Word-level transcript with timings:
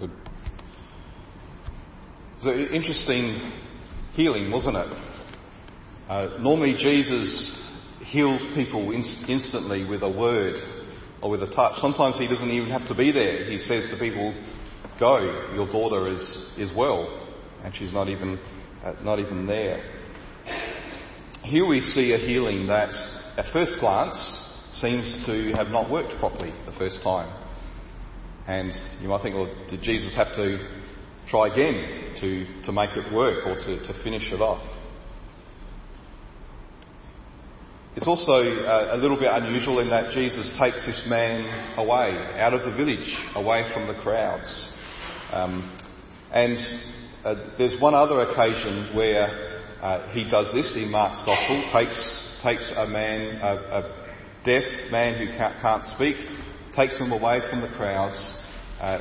Good. 0.00 0.10
An 2.42 2.68
interesting 2.68 3.52
healing, 4.14 4.50
wasn't 4.50 4.76
it? 4.76 4.88
Uh, 6.08 6.38
normally, 6.40 6.74
Jesus 6.78 7.54
heals 8.06 8.42
people 8.54 8.92
in- 8.92 9.04
instantly 9.28 9.84
with 9.84 10.02
a 10.02 10.08
word 10.08 10.54
or 11.20 11.28
with 11.28 11.42
a 11.42 11.48
touch. 11.48 11.78
Sometimes 11.82 12.18
he 12.18 12.26
doesn't 12.26 12.50
even 12.50 12.70
have 12.70 12.88
to 12.88 12.94
be 12.94 13.12
there. 13.12 13.44
He 13.50 13.58
says 13.58 13.90
to 13.90 13.98
people, 13.98 14.34
"Go, 14.98 15.18
your 15.54 15.68
daughter 15.68 16.10
is 16.10 16.22
is 16.56 16.72
well," 16.74 17.28
and 17.62 17.74
she's 17.76 17.92
not 17.92 18.08
even 18.08 18.38
uh, 18.82 18.94
not 19.04 19.18
even 19.18 19.46
there. 19.46 19.84
Here 21.42 21.66
we 21.66 21.82
see 21.82 22.12
a 22.12 22.18
healing 22.18 22.66
that, 22.68 22.90
at 23.36 23.52
first 23.52 23.78
glance, 23.80 24.16
seems 24.72 25.26
to 25.26 25.52
have 25.52 25.68
not 25.68 25.90
worked 25.90 26.18
properly 26.18 26.54
the 26.64 26.72
first 26.72 27.02
time. 27.02 27.39
And 28.46 28.72
you 29.00 29.08
might 29.08 29.22
think, 29.22 29.34
well, 29.34 29.52
did 29.68 29.82
Jesus 29.82 30.14
have 30.16 30.34
to 30.34 30.58
try 31.28 31.48
again 31.48 32.14
to, 32.20 32.62
to 32.64 32.72
make 32.72 32.90
it 32.96 33.12
work 33.12 33.46
or 33.46 33.54
to, 33.54 33.86
to 33.86 34.02
finish 34.02 34.32
it 34.32 34.40
off? 34.40 34.62
It's 37.96 38.06
also 38.06 38.32
uh, 38.32 38.90
a 38.92 38.96
little 38.96 39.18
bit 39.18 39.28
unusual 39.30 39.80
in 39.80 39.90
that 39.90 40.12
Jesus 40.12 40.48
takes 40.58 40.86
this 40.86 41.02
man 41.08 41.76
away, 41.76 42.16
out 42.38 42.54
of 42.54 42.60
the 42.64 42.76
village, 42.76 43.16
away 43.34 43.68
from 43.74 43.88
the 43.88 44.00
crowds. 44.00 44.72
Um, 45.32 45.76
and 46.32 46.56
uh, 47.24 47.34
there's 47.58 47.80
one 47.80 47.94
other 47.94 48.20
occasion 48.20 48.94
where 48.94 49.62
uh, 49.82 50.12
he 50.12 50.28
does 50.30 50.52
this 50.54 50.72
in 50.76 50.90
Mark's 50.90 51.22
Gospel, 51.26 51.68
takes, 51.72 52.38
takes 52.42 52.72
a 52.76 52.86
man, 52.86 53.36
a, 53.42 53.54
a 53.54 54.10
deaf 54.44 54.64
man 54.90 55.18
who 55.18 55.36
can't, 55.36 55.60
can't, 55.60 55.84
speak, 55.94 56.16
takes 56.74 56.96
him 56.98 57.12
away 57.12 57.40
from 57.50 57.60
the 57.60 57.68
crowds, 57.68 58.16
uh, 58.80 58.98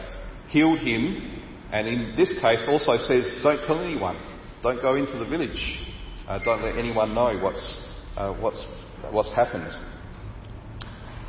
healed 0.48 0.80
him, 0.80 1.42
and 1.72 1.88
in 1.88 2.16
this 2.18 2.34
case 2.42 2.64
also 2.68 2.98
says, 2.98 3.26
don't 3.44 3.64
tell 3.66 3.80
anyone, 3.80 4.18
don't 4.64 4.82
go 4.82 4.96
into 4.96 5.18
the 5.18 5.28
village, 5.28 5.80
uh, 6.28 6.40
don't 6.44 6.64
let 6.64 6.76
anyone 6.78 7.14
know 7.14 7.38
what's, 7.42 7.76
uh, 8.18 8.34
what's, 8.34 8.66
what's 9.12 9.34
happened. 9.36 9.72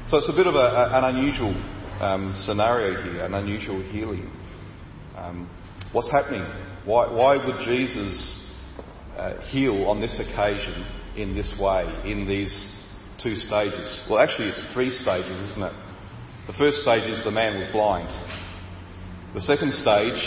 So 0.08 0.16
it's 0.16 0.28
a 0.28 0.32
bit 0.32 0.46
of 0.46 0.54
a, 0.54 0.58
a, 0.58 0.98
an 0.98 1.16
unusual 1.16 1.54
um, 2.00 2.34
scenario 2.44 3.02
here, 3.02 3.24
an 3.24 3.34
unusual 3.34 3.82
healing. 3.82 4.30
Um, 5.16 5.48
what's 5.92 6.10
happening? 6.10 6.42
Why, 6.84 7.12
why 7.12 7.36
would 7.36 7.60
Jesus 7.64 8.46
uh, 9.16 9.40
heal 9.50 9.84
on 9.84 10.00
this 10.00 10.18
occasion 10.18 10.86
in 11.16 11.34
this 11.34 11.54
way, 11.60 11.84
in 12.10 12.26
these 12.26 12.66
two 13.22 13.36
stages? 13.36 14.00
Well, 14.08 14.18
actually, 14.18 14.48
it's 14.48 14.64
three 14.72 14.90
stages, 14.90 15.50
isn't 15.50 15.62
it? 15.62 15.89
The 16.46 16.54
first 16.54 16.82
stage 16.82 17.08
is 17.08 17.22
the 17.24 17.30
man 17.30 17.58
was 17.58 17.68
blind. 17.72 18.08
The 19.34 19.40
second 19.40 19.72
stage, 19.74 20.20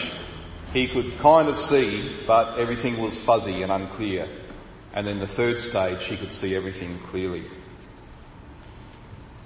he 0.71 0.87
could 0.93 1.21
kind 1.21 1.49
of 1.49 1.57
see, 1.57 2.23
but 2.25 2.57
everything 2.57 3.01
was 3.01 3.19
fuzzy 3.25 3.61
and 3.61 3.71
unclear. 3.71 4.27
And 4.93 5.05
then 5.05 5.19
the 5.19 5.27
third 5.35 5.57
stage, 5.69 6.07
he 6.07 6.17
could 6.17 6.33
see 6.33 6.55
everything 6.55 6.99
clearly. 7.09 7.43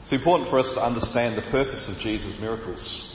It's 0.02 0.12
important 0.12 0.50
for 0.50 0.60
us 0.60 0.70
to 0.76 0.82
understand 0.82 1.38
the 1.38 1.50
purpose 1.52 1.90
of 1.94 2.00
Jesus' 2.00 2.38
miracles. 2.40 3.14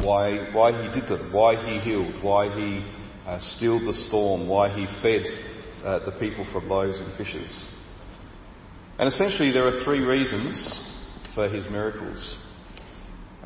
Why, 0.00 0.50
why 0.52 0.72
he 0.72 1.00
did 1.00 1.08
them, 1.08 1.32
why 1.32 1.56
he 1.56 1.80
healed, 1.80 2.22
why 2.22 2.46
he 2.54 2.84
uh, 3.26 3.38
stilled 3.40 3.82
the 3.82 3.94
storm, 4.08 4.48
why 4.48 4.68
he 4.68 4.86
fed 5.02 5.22
uh, 5.84 6.04
the 6.04 6.16
people 6.18 6.46
from 6.52 6.68
loaves 6.68 6.98
and 6.98 7.16
fishes. 7.16 7.66
And 8.98 9.08
essentially, 9.08 9.52
there 9.52 9.66
are 9.66 9.84
three 9.84 10.00
reasons 10.00 10.80
for 11.34 11.48
his 11.48 11.66
miracles. 11.70 12.36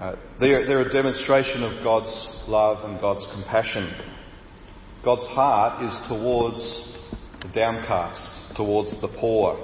Uh, 0.03 0.17
they're, 0.41 0.67
they're 0.67 0.81
a 0.81 0.92
demonstration 0.92 1.62
of 1.62 1.84
God's 1.84 2.28
love 2.48 2.78
and 2.91 3.00
God's 3.00 3.25
compassion. 3.33 3.89
God's 5.05 5.25
heart 5.28 5.84
is 5.84 6.08
towards 6.08 6.58
the 7.41 7.48
downcast, 7.55 8.57
towards 8.57 9.01
the 9.01 9.07
poor, 9.20 9.57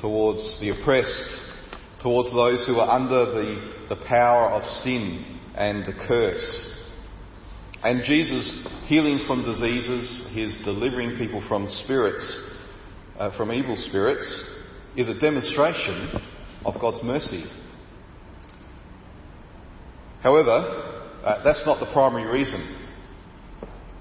towards 0.00 0.58
the 0.60 0.70
oppressed, 0.70 1.40
towards 2.02 2.32
those 2.32 2.64
who 2.66 2.78
are 2.78 2.88
under 2.88 3.26
the, 3.26 3.86
the 3.90 4.02
power 4.08 4.48
of 4.48 4.62
sin 4.82 5.40
and 5.54 5.84
the 5.84 6.06
curse. 6.08 6.74
And 7.82 8.02
Jesus 8.02 8.66
healing 8.86 9.24
from 9.26 9.42
diseases, 9.42 10.26
his 10.32 10.56
delivering 10.64 11.18
people 11.18 11.44
from 11.46 11.68
spirits, 11.84 12.40
uh, 13.18 13.36
from 13.36 13.52
evil 13.52 13.76
spirits, 13.90 14.24
is 14.96 15.08
a 15.08 15.20
demonstration 15.20 16.18
of 16.64 16.80
God's 16.80 17.02
mercy. 17.04 17.44
However, 20.26 21.22
uh, 21.22 21.44
that's 21.44 21.62
not 21.64 21.78
the 21.78 21.86
primary 21.92 22.28
reason. 22.28 22.60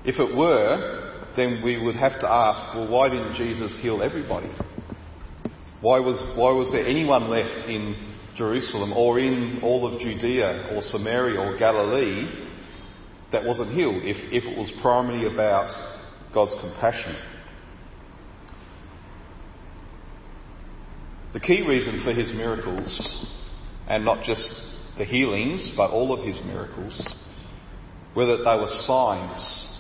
If 0.04 0.20
it 0.20 0.36
were, 0.36 1.28
then 1.36 1.62
we 1.64 1.80
would 1.80 1.96
have 1.96 2.20
to 2.20 2.28
ask, 2.28 2.74
well, 2.74 2.90
why 2.90 3.10
didn't 3.10 3.36
Jesus 3.36 3.78
heal 3.80 4.02
everybody? 4.02 4.50
Why 5.82 6.00
was, 6.00 6.18
why 6.36 6.50
was 6.50 6.72
there 6.72 6.84
anyone 6.84 7.30
left 7.30 7.70
in 7.70 8.16
Jerusalem 8.36 8.92
or 8.94 9.20
in 9.20 9.60
all 9.62 9.86
of 9.86 10.02
Judea 10.02 10.72
or 10.72 10.82
Samaria 10.82 11.40
or 11.40 11.60
Galilee 11.60 12.28
that 13.32 13.46
wasn't 13.46 13.74
healed 13.74 14.02
if, 14.02 14.18
if 14.34 14.46
it 14.46 14.58
was 14.58 14.74
primarily 14.82 15.32
about 15.32 15.70
God's 16.34 16.56
compassion? 16.60 17.16
The 21.34 21.40
key 21.40 21.62
reason 21.68 22.02
for 22.04 22.14
his 22.14 22.34
miracles, 22.34 23.28
and 23.88 24.04
not 24.04 24.24
just 24.24 24.56
the 24.98 25.06
healings, 25.06 25.72
but 25.76 25.92
all 25.92 26.14
of 26.14 26.26
his 26.26 26.40
miracles, 26.46 27.08
were 28.16 28.26
that 28.26 28.44
they 28.46 28.56
were 28.56 28.70
signs. 28.86 29.72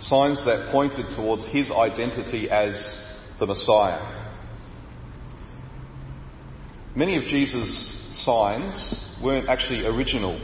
Signs 0.00 0.44
that 0.44 0.70
pointed 0.72 1.06
towards 1.14 1.46
his 1.46 1.70
identity 1.70 2.50
as 2.50 2.74
the 3.38 3.46
Messiah. 3.46 4.20
Many 6.94 7.16
of 7.16 7.24
Jesus' 7.24 7.92
signs 8.24 9.00
weren't 9.22 9.48
actually 9.48 9.86
original. 9.86 10.40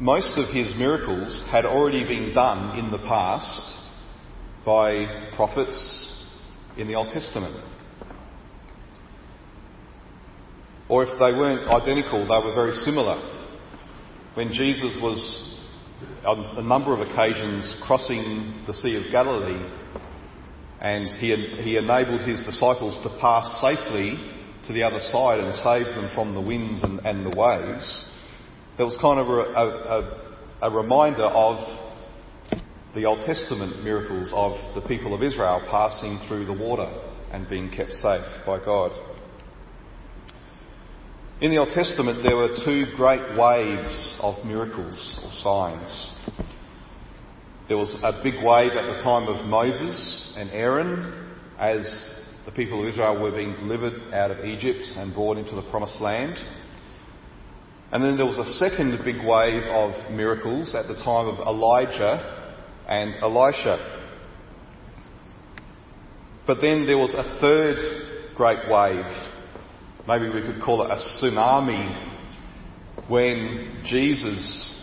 Most 0.00 0.38
of 0.38 0.54
his 0.54 0.74
miracles 0.76 1.42
had 1.50 1.64
already 1.64 2.04
been 2.04 2.32
done 2.32 2.78
in 2.78 2.90
the 2.90 2.98
past 2.98 3.62
by 4.64 5.30
prophets 5.34 6.24
in 6.76 6.86
the 6.86 6.94
Old 6.94 7.08
Testament. 7.12 7.56
Or 10.88 11.04
if 11.04 11.10
they 11.18 11.32
weren't 11.36 11.68
identical, 11.68 12.26
they 12.26 12.46
were 12.46 12.54
very 12.54 12.74
similar. 12.74 13.16
When 14.34 14.52
Jesus 14.52 14.98
was 15.02 15.20
on 16.24 16.40
a 16.56 16.62
number 16.62 16.94
of 16.94 17.00
occasions 17.00 17.76
crossing 17.82 18.64
the 18.66 18.72
Sea 18.72 18.96
of 18.96 19.10
Galilee 19.10 19.68
and 20.80 21.06
he, 21.18 21.34
he 21.62 21.76
enabled 21.76 22.22
his 22.22 22.44
disciples 22.44 22.96
to 23.02 23.18
pass 23.20 23.52
safely 23.60 24.16
to 24.66 24.72
the 24.72 24.82
other 24.82 25.00
side 25.00 25.40
and 25.40 25.54
save 25.56 25.86
them 25.94 26.10
from 26.14 26.34
the 26.34 26.40
winds 26.40 26.82
and, 26.82 27.00
and 27.00 27.26
the 27.26 27.36
waves, 27.36 28.06
that 28.76 28.84
was 28.84 28.96
kind 29.00 29.18
of 29.18 29.28
a, 29.28 30.62
a, 30.62 30.68
a, 30.68 30.70
reminder 30.70 31.24
of 31.24 31.58
the 32.94 33.04
Old 33.04 33.20
Testament 33.26 33.82
miracles 33.82 34.30
of 34.32 34.52
the 34.74 34.86
people 34.86 35.14
of 35.14 35.22
Israel 35.22 35.66
passing 35.70 36.20
through 36.28 36.46
the 36.46 36.52
water 36.52 36.88
and 37.32 37.48
being 37.48 37.70
kept 37.70 37.92
safe 37.92 38.24
by 38.46 38.62
God. 38.64 38.92
In 41.40 41.52
the 41.52 41.58
Old 41.58 41.68
Testament, 41.68 42.24
there 42.24 42.36
were 42.36 42.56
two 42.64 42.86
great 42.96 43.38
waves 43.38 44.16
of 44.18 44.44
miracles 44.44 45.20
or 45.22 45.30
signs. 45.30 46.10
There 47.68 47.76
was 47.76 47.94
a 48.02 48.20
big 48.24 48.42
wave 48.42 48.72
at 48.72 48.96
the 48.96 49.00
time 49.04 49.28
of 49.28 49.46
Moses 49.46 50.34
and 50.36 50.50
Aaron 50.50 51.36
as 51.56 51.86
the 52.44 52.50
people 52.50 52.82
of 52.82 52.88
Israel 52.88 53.22
were 53.22 53.30
being 53.30 53.52
delivered 53.52 54.12
out 54.12 54.32
of 54.32 54.44
Egypt 54.44 54.82
and 54.96 55.14
brought 55.14 55.36
into 55.36 55.54
the 55.54 55.62
promised 55.70 56.00
land. 56.00 56.36
And 57.92 58.02
then 58.02 58.16
there 58.16 58.26
was 58.26 58.38
a 58.38 58.58
second 58.58 58.98
big 59.04 59.24
wave 59.24 59.62
of 59.62 60.10
miracles 60.10 60.74
at 60.74 60.88
the 60.88 60.96
time 60.96 61.28
of 61.28 61.38
Elijah 61.46 62.56
and 62.88 63.14
Elisha. 63.22 64.08
But 66.48 66.60
then 66.60 66.84
there 66.84 66.98
was 66.98 67.14
a 67.14 67.38
third 67.40 68.34
great 68.34 68.68
wave. 68.68 69.37
Maybe 70.08 70.30
we 70.30 70.40
could 70.40 70.62
call 70.62 70.82
it 70.82 70.90
a 70.90 70.96
tsunami 70.96 71.84
when 73.10 73.82
Jesus 73.84 74.82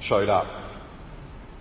showed 0.00 0.30
up. 0.30 0.48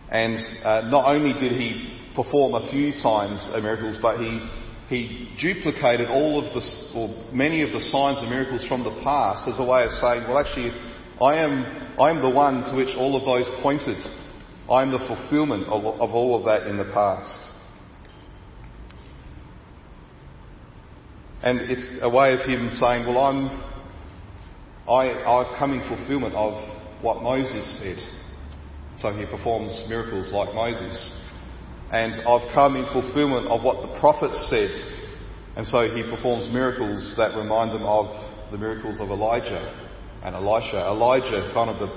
And 0.09 0.37
uh, 0.63 0.87
not 0.89 1.13
only 1.13 1.33
did 1.33 1.51
he 1.51 2.13
perform 2.15 2.53
a 2.53 2.71
few 2.71 2.93
signs 2.93 3.45
and 3.51 3.63
miracles, 3.63 3.97
but 4.01 4.17
he, 4.17 4.47
he 4.87 5.29
duplicated 5.41 6.07
all 6.07 6.39
of 6.39 6.53
the, 6.53 6.61
or 6.95 7.33
many 7.33 7.63
of 7.63 7.73
the 7.73 7.81
signs 7.81 8.19
and 8.19 8.29
miracles 8.29 8.65
from 8.69 8.85
the 8.85 8.97
past 9.03 9.45
as 9.45 9.59
a 9.59 9.63
way 9.65 9.83
of 9.83 9.91
saying, 9.91 10.23
well, 10.29 10.37
actually, 10.37 10.71
I 11.19 11.35
am, 11.35 11.97
I 11.99 12.11
am 12.11 12.21
the 12.21 12.29
one 12.29 12.63
to 12.63 12.75
which 12.77 12.95
all 12.95 13.17
of 13.17 13.25
those 13.25 13.61
pointed. 13.61 13.97
I 14.69 14.83
am 14.83 14.91
the 14.91 14.99
fulfillment 14.99 15.65
of, 15.65 15.83
of 15.83 16.11
all 16.11 16.39
of 16.39 16.45
that 16.45 16.65
in 16.65 16.77
the 16.77 16.89
past. 16.93 17.40
And 21.43 21.59
it's 21.71 21.89
a 22.01 22.09
way 22.09 22.33
of 22.33 22.41
him 22.41 22.69
saying, 22.79 23.05
well, 23.07 23.17
I'm, 23.17 23.49
I, 24.87 25.23
I've 25.25 25.57
come 25.57 25.73
in 25.73 25.87
fulfillment 25.87 26.35
of 26.35 26.53
what 27.01 27.23
Moses 27.23 27.79
said 27.79 27.97
So 28.97 29.11
he 29.11 29.25
performs 29.25 29.85
miracles 29.89 30.31
like 30.31 30.53
Moses. 30.53 30.93
And 31.91 32.13
I've 32.21 32.53
come 32.53 32.75
in 32.75 32.85
fulfillment 32.93 33.47
of 33.47 33.63
what 33.63 33.81
the 33.81 33.99
prophets 33.99 34.47
said. 34.49 34.69
And 35.57 35.65
so 35.65 35.89
he 35.89 36.03
performs 36.03 36.47
miracles 36.53 37.15
that 37.17 37.35
remind 37.35 37.71
them 37.71 37.83
of 37.83 38.07
the 38.51 38.57
miracles 38.57 38.99
of 38.99 39.09
Elijah 39.09 39.89
and 40.23 40.35
Elisha. 40.35 40.77
Elijah, 40.77 41.51
kind 41.53 41.69
of 41.71 41.79
the, 41.79 41.89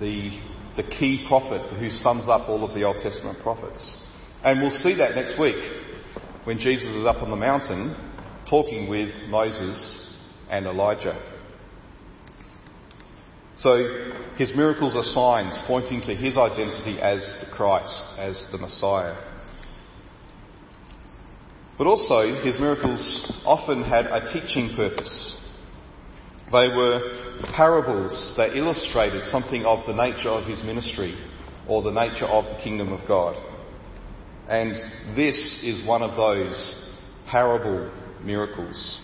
the, 0.00 0.82
the 0.82 0.88
key 0.98 1.24
prophet 1.28 1.72
who 1.78 1.88
sums 1.90 2.28
up 2.28 2.48
all 2.48 2.64
of 2.64 2.74
the 2.74 2.82
Old 2.82 2.98
Testament 2.98 3.38
prophets. 3.40 3.96
And 4.42 4.60
we'll 4.60 4.70
see 4.70 4.96
that 4.96 5.14
next 5.14 5.38
week 5.38 5.56
when 6.44 6.58
Jesus 6.58 6.88
is 6.88 7.06
up 7.06 7.22
on 7.22 7.30
the 7.30 7.36
mountain 7.36 7.94
talking 8.50 8.88
with 8.88 9.10
Moses 9.28 10.16
and 10.50 10.66
Elijah. 10.66 11.18
So 13.56 13.78
his 14.36 14.50
miracles 14.56 14.96
are 14.96 15.04
signs 15.04 15.54
pointing 15.66 16.00
to 16.02 16.14
his 16.14 16.36
identity 16.36 16.98
as 17.00 17.20
the 17.40 17.54
Christ, 17.54 18.04
as 18.18 18.46
the 18.50 18.58
Messiah. 18.58 19.16
But 21.78 21.86
also, 21.86 22.42
his 22.42 22.58
miracles 22.58 23.32
often 23.46 23.82
had 23.82 24.06
a 24.06 24.32
teaching 24.32 24.74
purpose. 24.76 25.36
They 26.52 26.68
were 26.68 27.42
parables 27.54 28.34
that 28.36 28.56
illustrated 28.56 29.22
something 29.30 29.64
of 29.64 29.86
the 29.86 29.94
nature 29.94 30.28
of 30.28 30.46
his 30.46 30.62
ministry 30.64 31.16
or 31.68 31.82
the 31.82 31.92
nature 31.92 32.26
of 32.26 32.44
the 32.44 32.62
kingdom 32.62 32.92
of 32.92 33.06
God. 33.06 33.36
And 34.48 34.72
this 35.16 35.60
is 35.62 35.86
one 35.86 36.02
of 36.02 36.16
those 36.16 36.92
parable 37.30 37.90
miracles. 38.24 39.00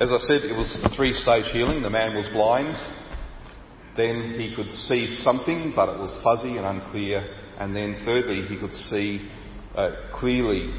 As 0.00 0.10
I 0.10 0.18
said, 0.18 0.42
it 0.42 0.56
was 0.56 0.76
a 0.82 0.88
three 0.96 1.12
stage 1.12 1.44
healing. 1.52 1.82
The 1.82 1.90
man 1.90 2.16
was 2.16 2.28
blind. 2.32 2.74
Then 3.96 4.34
he 4.36 4.52
could 4.56 4.70
see 4.70 5.20
something, 5.22 5.72
but 5.76 5.88
it 5.90 5.98
was 5.98 6.12
fuzzy 6.24 6.56
and 6.56 6.66
unclear. 6.66 7.22
And 7.58 7.76
then 7.76 8.02
thirdly, 8.04 8.42
he 8.48 8.58
could 8.58 8.72
see 8.72 9.30
uh, 9.76 10.10
clearly. 10.12 10.72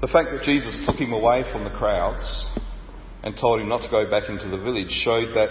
The 0.00 0.06
fact 0.06 0.30
that 0.30 0.42
Jesus 0.42 0.86
took 0.86 0.96
him 0.96 1.12
away 1.12 1.44
from 1.52 1.64
the 1.64 1.70
crowds 1.70 2.44
and 3.22 3.36
told 3.36 3.60
him 3.60 3.68
not 3.68 3.82
to 3.82 3.90
go 3.90 4.08
back 4.08 4.30
into 4.30 4.48
the 4.48 4.56
village 4.56 4.90
showed 5.04 5.34
that 5.34 5.50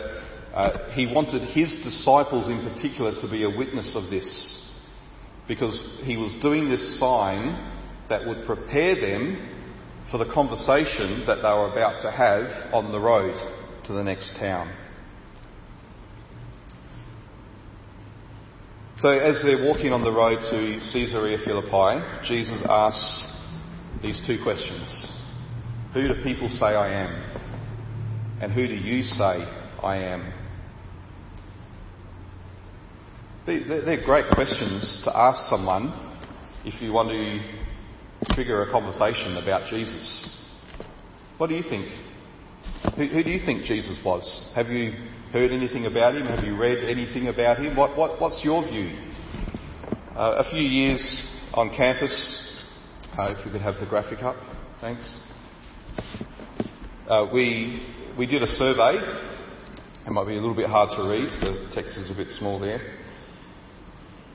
uh, 0.56 0.92
he 0.94 1.06
wanted 1.06 1.44
his 1.50 1.70
disciples 1.84 2.48
in 2.48 2.64
particular 2.74 3.14
to 3.22 3.30
be 3.30 3.44
a 3.44 3.50
witness 3.50 3.92
of 3.94 4.10
this 4.10 4.67
because 5.48 5.80
he 6.04 6.18
was 6.18 6.36
doing 6.42 6.70
this 6.70 7.00
sign 7.00 7.74
that 8.10 8.26
would 8.26 8.46
prepare 8.46 8.96
them 8.96 9.54
for 10.12 10.18
the 10.18 10.32
conversation 10.34 11.24
that 11.28 11.38
they 11.38 11.50
were 11.50 11.72
about 11.72 12.02
to 12.02 12.12
have 12.12 12.74
on 12.74 12.92
the 12.92 13.00
road 13.00 13.36
to 13.86 13.94
the 13.94 14.04
next 14.04 14.36
town. 14.40 14.74
So, 19.00 19.10
as 19.10 19.42
they're 19.44 19.64
walking 19.64 19.94
on 19.94 20.04
the 20.04 20.12
road 20.12 20.40
to 20.50 20.80
Caesarea 20.92 21.38
Philippi, 21.46 22.02
Jesus 22.28 22.60
asks 22.68 23.24
these 24.02 24.20
two 24.26 24.42
questions 24.42 25.08
Who 25.94 26.08
do 26.08 26.24
people 26.24 26.50
say 26.50 26.66
I 26.66 27.04
am? 27.04 27.38
And 28.42 28.52
who 28.52 28.68
do 28.68 28.74
you 28.74 29.04
say 29.04 29.46
I 29.84 29.98
am? 29.98 30.34
They're 33.48 34.04
great 34.04 34.30
questions 34.34 35.00
to 35.06 35.18
ask 35.18 35.46
someone 35.46 35.94
if 36.66 36.82
you 36.82 36.92
want 36.92 37.08
to 37.12 38.34
trigger 38.36 38.64
a 38.64 38.72
conversation 38.74 39.38
about 39.38 39.70
Jesus. 39.70 40.30
What 41.38 41.48
do 41.48 41.56
you 41.56 41.64
think? 41.64 41.88
Who, 42.98 43.24
do 43.24 43.30
you 43.30 43.40
think 43.46 43.64
Jesus 43.64 43.98
was? 44.04 44.52
Have 44.54 44.68
you 44.68 44.92
heard 45.32 45.54
anything 45.54 45.86
about 45.86 46.16
him? 46.16 46.26
Have 46.26 46.44
you 46.44 46.58
read 46.58 46.80
anything 46.80 47.30
about 47.30 47.60
him? 47.60 47.78
What, 47.78 47.98
what, 47.98 48.20
what's 48.20 48.42
your 48.44 48.68
view? 48.68 48.90
Uh, 50.14 50.44
a 50.46 50.52
few 50.52 50.64
years 50.64 51.24
on 51.54 51.70
campus, 51.70 52.12
uh, 53.18 53.32
if 53.32 53.46
we 53.46 53.52
could 53.54 53.62
have 53.62 53.76
the 53.80 53.86
graphic 53.86 54.24
up, 54.24 54.36
thanks. 54.82 55.20
Uh, 57.08 57.28
we, 57.34 57.96
we 58.18 58.28
did 58.28 58.44
a 58.44 58.48
survey. 58.48 58.98
It 60.06 60.12
might 60.12 60.26
be 60.26 60.34
a 60.34 60.42
little 60.42 60.54
bit 60.54 60.68
hard 60.68 60.90
to 60.98 61.10
read, 61.10 61.30
the 61.40 61.72
text 61.74 61.98
is 61.98 62.12
a 62.12 62.14
bit 62.14 62.28
small 62.38 62.60
there. 62.60 62.97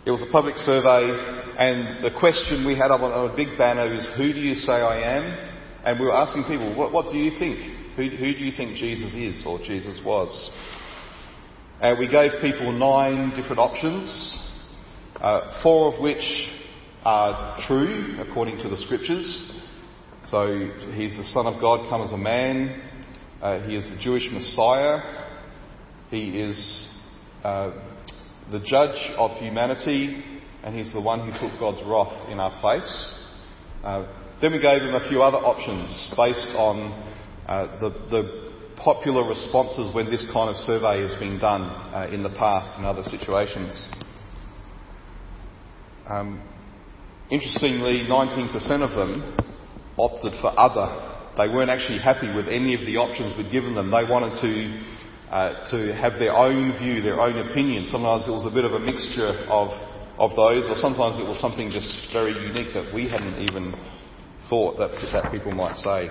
It 0.05 0.11
was 0.11 0.21
a 0.21 0.33
public 0.33 0.57
survey, 0.57 1.15
and 1.59 2.03
the 2.03 2.11
question 2.19 2.67
we 2.67 2.77
had 2.77 2.91
up 2.91 3.03
on 3.03 3.31
a 3.31 3.37
big 3.37 3.57
banner 3.57 3.87
is, 3.93 4.09
Who 4.17 4.33
do 4.33 4.41
you 4.41 4.57
say 4.57 4.73
I 4.73 5.19
am? 5.19 5.51
And 5.85 6.01
we 6.01 6.07
were 6.07 6.15
asking 6.15 6.45
people, 6.45 6.75
What, 6.75 6.93
what 6.93 7.13
do 7.13 7.19
you 7.19 7.39
think? 7.39 7.59
Who, 7.95 8.03
who, 8.09 8.33
do 8.33 8.45
you 8.45 8.51
think 8.51 8.75
Jesus 8.77 9.13
is 9.15 9.45
or 9.47 9.59
Jesus 9.61 10.01
was? 10.05 10.51
And 11.81 12.01
we 12.01 12.09
gave 12.09 12.33
people 12.41 12.73
nine 12.73 13.31
different 13.37 13.61
options, 13.61 14.09
uh, 15.21 15.63
four 15.63 15.95
of 15.95 16.03
which 16.03 16.49
are 17.05 17.61
true 17.69 18.17
according 18.19 18.59
to 18.59 18.69
the 18.69 18.79
scriptures. 18.79 19.63
So 20.27 20.71
he's 20.95 21.17
the 21.17 21.25
Son 21.25 21.47
of 21.47 21.61
God 21.61 21.89
come 21.89 22.03
as 22.03 22.11
a 22.11 22.17
man. 22.17 22.83
Uh, 23.41 23.61
he 23.69 23.77
is 23.77 23.89
the 23.89 23.99
Jewish 24.01 24.29
Messiah. 24.33 25.01
He 26.11 26.41
is 26.41 26.89
uh, 27.45 27.73
the 28.51 28.61
judge 28.61 28.99
of 29.17 29.31
humanity, 29.39 30.23
and 30.63 30.77
he's 30.77 30.93
the 30.93 31.01
one 31.01 31.21
who 31.21 31.33
took 31.39 31.59
God's 31.59 31.83
wrath 31.87 32.31
in 32.31 32.41
our 32.41 32.61
place. 32.61 33.19
Uh, 33.83 34.07
then 34.41 34.53
we 34.53 34.61
gave 34.61 34.83
him 34.83 34.95
a 34.95 35.09
few 35.09 35.23
other 35.23 35.39
options 35.39 36.11
based 36.17 36.55
on 36.57 36.91
uh, 37.47 37.81
the, 37.81 37.91
the, 38.11 38.43
popular 38.77 39.23
responses 39.29 39.95
when 39.95 40.07
this 40.07 40.27
kind 40.33 40.51
of 40.51 40.57
survey 40.57 41.01
has 41.03 41.15
been 41.21 41.39
done 41.39 41.63
uh, 41.63 42.11
in 42.11 42.25
the 42.25 42.31
past 42.31 42.77
in 42.81 42.85
other 42.85 43.05
situations. 43.05 43.89
Um, 46.09 46.43
interestingly, 47.31 48.05
19% 48.11 48.51
of 48.83 48.91
them 48.91 49.37
opted 49.97 50.33
for 50.41 50.59
other. 50.59 50.99
They 51.37 51.49
weren't 51.49 51.71
actually 51.71 51.99
happy 51.99 52.35
with 52.35 52.49
any 52.49 52.75
of 52.75 52.81
the 52.81 52.97
options 52.97 53.37
we'd 53.39 53.53
given 53.53 53.77
them. 53.77 53.93
They 53.93 54.03
wanted 54.03 54.35
to 54.43 54.51
uh, 55.33 55.67
to 55.71 55.95
have 55.95 56.19
their 56.19 56.35
own 56.35 56.77
view, 56.79 57.01
their 57.01 57.19
own 57.19 57.39
opinion. 57.49 57.89
Sometimes 57.91 58.29
it 58.29 58.31
was 58.31 58.45
a 58.45 58.51
bit 58.51 58.67
of 58.67 58.73
a 58.73 58.79
mixture 58.79 59.33
of, 59.49 59.71
of 60.19 60.37
those, 60.37 60.69
or 60.69 60.77
sometimes 60.77 61.19
it 61.19 61.27
was 61.27 61.41
something 61.41 61.71
just 61.71 61.89
very 62.13 62.33
unique 62.33 62.75
that 62.75 62.93
we 62.95 63.09
hadn't 63.09 63.41
even 63.41 63.73
thought 64.51 64.77
that, 64.77 64.91
that 65.11 65.33
people 65.33 65.51
might 65.53 65.77
say. 65.77 66.11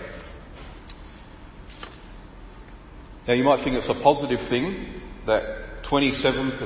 Now, 3.28 3.36
you 3.36 3.44
might 3.44 3.64
think 3.64 3.76
it's 3.78 3.90
a 3.90 4.02
positive 4.02 4.40
thing 4.50 5.00
that 5.28 5.84
27% 5.86 6.58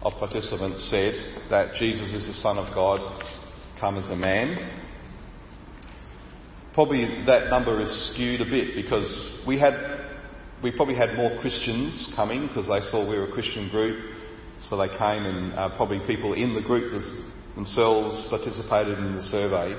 of 0.00 0.14
participants 0.14 0.88
said 0.88 1.12
that 1.50 1.74
Jesus 1.74 2.08
is 2.14 2.26
the 2.26 2.40
Son 2.40 2.56
of 2.56 2.74
God 2.74 3.00
come 3.78 3.98
as 3.98 4.08
a 4.10 4.16
man. 4.16 4.80
Probably 6.72 7.22
that 7.26 7.50
number 7.50 7.82
is 7.82 8.10
skewed 8.12 8.40
a 8.40 8.46
bit 8.46 8.74
because 8.74 9.42
we 9.46 9.58
had 9.58 9.97
we 10.62 10.72
probably 10.72 10.96
had 10.96 11.14
more 11.16 11.38
Christians 11.40 12.12
coming 12.16 12.48
because 12.48 12.66
they 12.66 12.80
saw 12.90 13.08
we 13.08 13.16
were 13.16 13.28
a 13.28 13.32
Christian 13.32 13.68
group, 13.68 13.98
so 14.68 14.76
they 14.76 14.88
came 14.88 15.24
and 15.24 15.52
uh, 15.54 15.76
probably 15.76 16.00
people 16.06 16.32
in 16.34 16.54
the 16.54 16.62
group 16.62 16.92
themselves 17.54 18.26
participated 18.28 18.98
in 18.98 19.14
the 19.14 19.22
survey. 19.22 19.74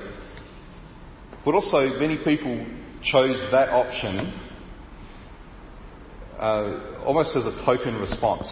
But 1.44 1.54
also, 1.54 1.98
many 1.98 2.18
people 2.18 2.66
chose 3.02 3.40
that 3.50 3.70
option 3.70 4.32
uh, 6.38 7.02
almost 7.04 7.36
as 7.36 7.46
a 7.46 7.64
token 7.64 7.96
response. 7.96 8.48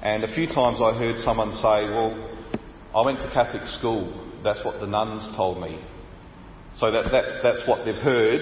And 0.00 0.24
a 0.24 0.34
few 0.34 0.46
times 0.46 0.80
I 0.82 0.96
heard 0.96 1.22
someone 1.24 1.52
say, 1.52 1.90
Well, 1.90 2.16
I 2.94 3.04
went 3.04 3.18
to 3.20 3.30
Catholic 3.34 3.66
school, 3.66 4.40
that's 4.42 4.64
what 4.64 4.80
the 4.80 4.86
nuns 4.86 5.36
told 5.36 5.60
me. 5.60 5.78
So 6.78 6.90
that, 6.90 7.08
that's, 7.10 7.36
that's 7.42 7.62
what 7.68 7.84
they've 7.84 7.94
heard, 7.94 8.40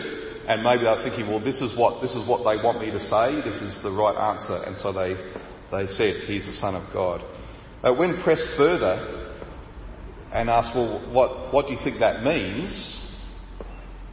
and 0.48 0.62
maybe 0.62 0.84
they're 0.84 1.02
thinking, 1.02 1.28
well, 1.28 1.40
this 1.40 1.60
is 1.60 1.76
what 1.76 2.00
this 2.00 2.12
is 2.12 2.26
what 2.28 2.38
they 2.38 2.62
want 2.62 2.80
me 2.80 2.90
to 2.90 3.00
say. 3.00 3.34
This 3.42 3.60
is 3.60 3.82
the 3.82 3.90
right 3.90 4.14
answer, 4.14 4.62
and 4.62 4.76
so 4.78 4.92
they 4.92 5.14
they 5.72 5.86
said, 5.92 6.22
"He's 6.26 6.46
the 6.46 6.52
Son 6.52 6.76
of 6.76 6.92
God." 6.92 7.24
Uh, 7.82 7.92
when 7.94 8.22
pressed 8.22 8.48
further 8.56 9.34
and 10.32 10.48
asked, 10.48 10.76
"Well, 10.76 11.12
what 11.12 11.52
what 11.52 11.66
do 11.66 11.72
you 11.72 11.80
think 11.82 11.98
that 12.00 12.22
means?" 12.22 13.02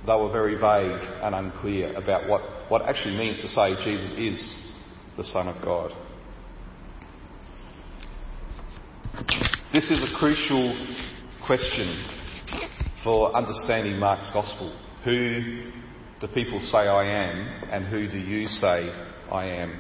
They 0.06 0.16
were 0.16 0.32
very 0.32 0.56
vague 0.56 1.02
and 1.22 1.34
unclear 1.34 1.94
about 1.96 2.28
what 2.28 2.42
what 2.70 2.82
actually 2.82 3.16
means 3.16 3.40
to 3.42 3.48
say 3.48 3.76
Jesus 3.84 4.12
is 4.18 4.58
the 5.16 5.24
Son 5.24 5.48
of 5.48 5.64
God. 5.64 5.92
This 9.72 9.90
is 9.90 10.00
a 10.04 10.18
crucial 10.18 10.74
question 11.46 12.06
for 13.04 13.36
understanding 13.36 14.00
Mark's 14.00 14.30
Gospel. 14.34 14.76
Who 15.04 15.72
do 16.24 16.34
people 16.34 16.60
say 16.72 16.78
I 16.78 17.04
am, 17.04 17.64
and 17.70 17.86
who 17.86 18.08
do 18.08 18.18
you 18.18 18.48
say 18.48 18.90
I 19.30 19.46
am? 19.46 19.78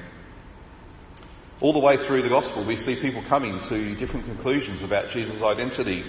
All 1.61 1.71
the 1.71 1.79
way 1.79 1.95
through 2.05 2.21
the 2.21 2.27
Gospel, 2.27 2.67
we 2.67 2.75
see 2.75 2.99
people 3.01 3.23
coming 3.29 3.61
to 3.69 3.95
different 3.95 4.25
conclusions 4.25 4.83
about 4.83 5.09
Jesus' 5.11 5.41
identity. 5.41 6.03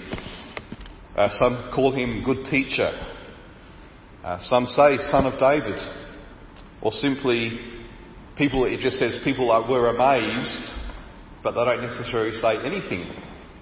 Uh, 1.15 1.29
some 1.39 1.71
call 1.73 1.93
him 1.93 2.21
good 2.25 2.45
teacher. 2.47 2.91
Uh, 4.25 4.39
some 4.41 4.65
say 4.65 4.97
son 5.09 5.25
of 5.25 5.39
David 5.39 5.79
or 6.81 6.91
simply 6.91 7.57
people, 8.35 8.65
it 8.65 8.81
just 8.81 8.97
says 8.97 9.17
people 9.23 9.51
are, 9.51 9.69
were 9.69 9.87
amazed, 9.87 10.69
but 11.43 11.51
they 11.51 11.63
don't 11.63 11.81
necessarily 11.81 12.33
say 12.41 12.57
anything. 12.57 13.09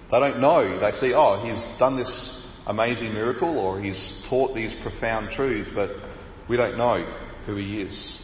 They 0.09 0.19
don't 0.19 0.41
know. 0.41 0.79
They 0.79 0.97
see, 0.97 1.13
oh, 1.13 1.43
he's 1.45 1.63
done 1.77 1.97
this 1.97 2.31
amazing 2.65 3.13
miracle 3.13 3.59
or 3.59 3.79
he's 3.79 4.23
taught 4.27 4.55
these 4.55 4.73
profound 4.81 5.29
truths, 5.35 5.69
but 5.75 5.91
we 6.49 6.57
don't 6.57 6.77
know 6.77 7.05
who 7.45 7.55
he 7.55 7.81
is. 7.81 8.17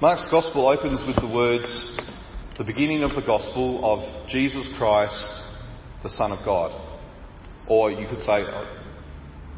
Mark's 0.00 0.28
Gospel 0.30 0.66
opens 0.68 1.00
with 1.06 1.16
the 1.16 1.34
words, 1.34 1.98
the 2.58 2.64
beginning 2.64 3.02
of 3.02 3.14
the 3.14 3.22
Gospel 3.22 3.84
of 3.84 4.28
Jesus 4.28 4.68
Christ, 4.78 5.42
the 6.02 6.08
Son 6.10 6.32
of 6.32 6.44
God. 6.44 6.72
Or 7.68 7.90
you 7.90 8.06
could 8.08 8.20
say, 8.20 8.44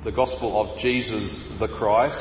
the 0.04 0.12
Gospel 0.12 0.61
of 0.61 0.78
Jesus 0.78 1.44
the 1.61 1.68
Christ, 1.78 2.18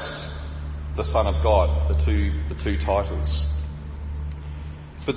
the 0.97 1.03
Son 1.03 1.25
of 1.25 1.41
God, 1.43 1.89
the 1.89 2.05
two, 2.05 2.31
the 2.47 2.63
two 2.63 2.77
titles. 2.85 3.43
But 5.05 5.15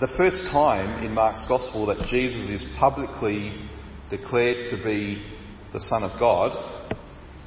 the 0.00 0.08
first 0.16 0.42
time 0.50 1.04
in 1.04 1.14
Mark's 1.14 1.44
Gospel 1.48 1.86
that 1.86 2.06
Jesus 2.08 2.48
is 2.48 2.64
publicly 2.78 3.68
declared 4.10 4.70
to 4.70 4.82
be 4.82 5.24
the 5.72 5.80
Son 5.80 6.02
of 6.02 6.18
God 6.18 6.52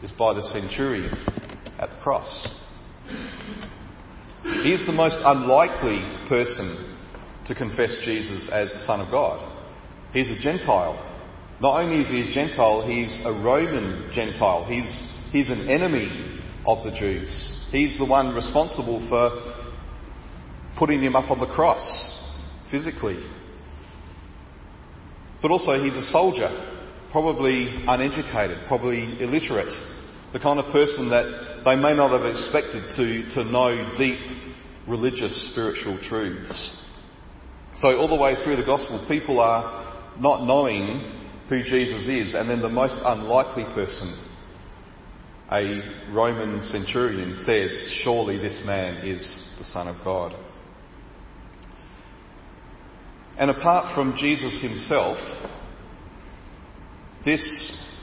is 0.04 0.12
by 0.12 0.34
the 0.34 0.44
centurion 0.44 1.14
at 1.80 1.90
the 1.90 1.98
cross. 2.02 2.48
He 4.44 4.74
is 4.74 4.86
the 4.86 4.92
most 4.92 5.18
unlikely 5.24 6.28
person 6.28 6.98
to 7.46 7.56
confess 7.56 8.00
Jesus 8.04 8.50
as 8.52 8.70
the 8.70 8.80
Son 8.86 9.02
of 9.02 9.12
God. 9.12 9.48
He's 10.14 10.30
a 10.30 10.40
Gentile. 10.40 11.08
Not 11.62 11.82
only 11.82 12.02
is 12.02 12.10
he 12.10 12.32
a 12.32 12.34
Gentile, 12.34 12.86
he's 12.88 13.22
a 13.24 13.32
Roman 13.32 14.12
Gentile. 14.14 14.66
He's, 14.66 15.04
he's 15.32 15.50
an 15.50 15.70
enemy 15.70 16.40
of 16.66 16.84
the 16.84 16.92
Jews. 16.92 17.52
He's 17.72 17.98
the 17.98 18.06
one 18.06 18.34
responsible 18.34 19.08
for 19.10 19.32
putting 20.78 21.02
him 21.02 21.16
up 21.16 21.30
on 21.30 21.40
the 21.40 21.46
cross 21.46 21.82
physically. 22.72 23.24
But 25.42 25.52
also, 25.52 25.84
he's 25.84 25.98
a 25.98 26.04
soldier, 26.06 26.71
probably 27.12 27.84
uneducated, 27.88 28.60
probably 28.68 29.22
illiterate, 29.22 29.72
the 30.34 30.40
kind 30.40 30.60
of 30.60 30.72
person 30.72 31.10
that 31.10 31.62
they 31.66 31.76
may 31.76 31.94
not 31.94 32.12
have 32.12 32.26
expected 32.26 32.84
to, 32.96 33.30
to 33.36 33.44
know 33.50 33.94
deep 33.98 34.20
religious, 34.88 35.50
spiritual 35.52 36.00
truths. 36.08 36.72
So, 37.78 37.98
all 37.98 38.08
the 38.08 38.16
way 38.16 38.36
through 38.44 38.58
the 38.58 38.66
gospel, 38.66 39.06
people 39.08 39.40
are 39.40 40.14
not 40.20 40.46
knowing 40.46 41.20
who 41.50 41.64
Jesus 41.64 42.08
is, 42.08 42.34
and 42.34 42.50
then 42.50 42.62
the 42.62 42.70
most 42.70 42.96
unlikely 43.04 43.66
person, 43.74 44.28
a 45.52 46.12
Roman 46.12 46.68
centurion, 46.70 47.38
says, 47.40 47.72
Surely 48.04 48.38
this 48.38 48.62
man 48.66 49.06
is 49.06 49.22
the 49.58 49.66
Son 49.66 49.88
of 49.88 50.04
God. 50.04 50.34
And 53.38 53.50
apart 53.50 53.96
from 53.96 54.16
Jesus 54.18 54.62
himself, 54.62 55.18
this 57.24 57.42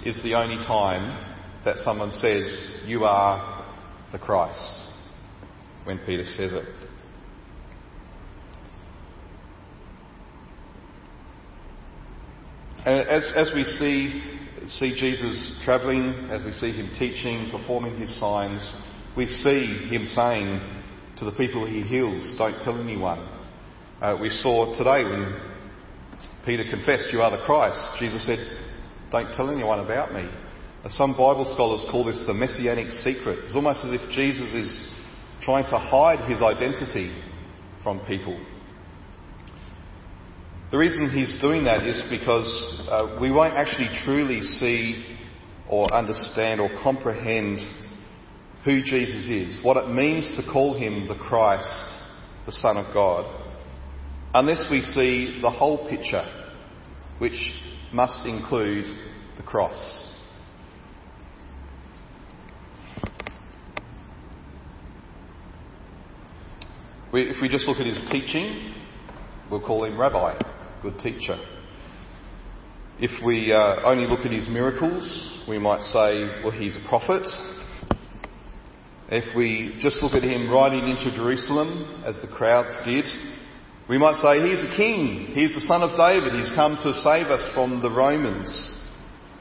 is 0.04 0.22
the 0.22 0.34
only 0.34 0.64
time 0.64 1.36
that 1.64 1.76
someone 1.78 2.12
says, 2.12 2.66
You 2.86 3.04
are 3.04 3.66
the 4.12 4.18
Christ, 4.18 4.92
when 5.84 5.98
Peter 6.06 6.24
says 6.24 6.52
it. 6.52 6.64
As, 12.86 13.24
as 13.34 13.50
we 13.54 13.64
see, 13.64 14.22
see 14.78 14.94
Jesus 14.94 15.60
travelling, 15.64 16.30
as 16.30 16.44
we 16.44 16.52
see 16.52 16.72
him 16.72 16.90
teaching, 16.98 17.50
performing 17.50 17.98
his 18.00 18.18
signs, 18.20 18.72
we 19.16 19.26
see 19.26 19.88
him 19.88 20.06
saying 20.14 20.60
to 21.18 21.24
the 21.24 21.32
people 21.32 21.66
he 21.66 21.82
heals, 21.82 22.34
Don't 22.38 22.62
tell 22.62 22.80
anyone. 22.80 23.28
Uh, 24.00 24.16
we 24.20 24.28
saw 24.28 24.78
today 24.78 25.04
when 25.04 25.40
Peter 26.46 26.64
confessed, 26.70 27.12
You 27.12 27.20
are 27.20 27.36
the 27.36 27.44
Christ. 27.44 27.80
Jesus 27.98 28.24
said, 28.24 28.38
Don't 29.10 29.32
tell 29.34 29.50
anyone 29.50 29.80
about 29.80 30.12
me. 30.12 30.28
Some 30.88 31.12
Bible 31.12 31.50
scholars 31.54 31.84
call 31.90 32.04
this 32.04 32.24
the 32.26 32.34
messianic 32.34 32.90
secret. 32.90 33.40
It's 33.44 33.54
almost 33.54 33.84
as 33.84 33.92
if 33.92 34.10
Jesus 34.10 34.52
is 34.54 34.94
trying 35.42 35.64
to 35.64 35.78
hide 35.78 36.28
his 36.30 36.40
identity 36.40 37.14
from 37.82 38.00
people. 38.06 38.38
The 40.70 40.78
reason 40.78 41.10
he's 41.10 41.38
doing 41.40 41.64
that 41.64 41.84
is 41.84 42.02
because 42.10 42.86
uh, 42.90 43.18
we 43.20 43.30
won't 43.30 43.54
actually 43.54 43.88
truly 44.04 44.42
see 44.42 45.16
or 45.68 45.92
understand 45.92 46.60
or 46.60 46.68
comprehend 46.82 47.60
who 48.64 48.82
Jesus 48.82 49.26
is, 49.26 49.64
what 49.64 49.76
it 49.76 49.88
means 49.88 50.30
to 50.36 50.52
call 50.52 50.74
him 50.74 51.08
the 51.08 51.14
Christ, 51.14 51.66
the 52.44 52.52
Son 52.52 52.76
of 52.76 52.92
God, 52.92 53.24
unless 54.34 54.62
we 54.70 54.82
see 54.82 55.38
the 55.40 55.50
whole 55.50 55.88
picture, 55.88 56.24
which 57.18 57.52
must 57.92 58.26
include 58.26 58.86
the 59.36 59.42
cross. 59.42 60.04
We, 67.12 67.22
if 67.22 67.36
we 67.40 67.48
just 67.48 67.66
look 67.66 67.78
at 67.78 67.86
his 67.86 68.00
teaching, 68.10 68.74
we'll 69.50 69.64
call 69.64 69.84
him 69.84 69.98
Rabbi 69.98 70.38
good 70.82 70.98
teacher. 71.00 71.36
If 73.00 73.24
we 73.24 73.52
uh, 73.52 73.80
only 73.84 74.06
look 74.06 74.20
at 74.20 74.32
his 74.32 74.48
miracles, 74.48 75.44
we 75.48 75.58
might 75.58 75.82
say, 75.82 76.42
well, 76.42 76.50
he's 76.50 76.76
a 76.76 76.88
prophet. 76.88 77.26
If 79.08 79.34
we 79.36 79.78
just 79.80 80.02
look 80.02 80.12
at 80.12 80.22
him 80.22 80.50
riding 80.50 80.88
into 80.88 81.14
Jerusalem, 81.16 82.02
as 82.04 82.20
the 82.20 82.28
crowds 82.28 82.76
did, 82.84 83.04
we 83.88 83.98
might 83.98 84.16
say, 84.16 84.40
he's 84.46 84.64
a 84.64 84.76
king. 84.76 85.30
He's 85.32 85.54
the 85.54 85.62
son 85.62 85.82
of 85.82 85.96
David. 85.96 86.34
He's 86.34 86.52
come 86.54 86.76
to 86.82 86.94
save 86.94 87.28
us 87.28 87.46
from 87.54 87.80
the 87.82 87.90
Romans. 87.90 88.72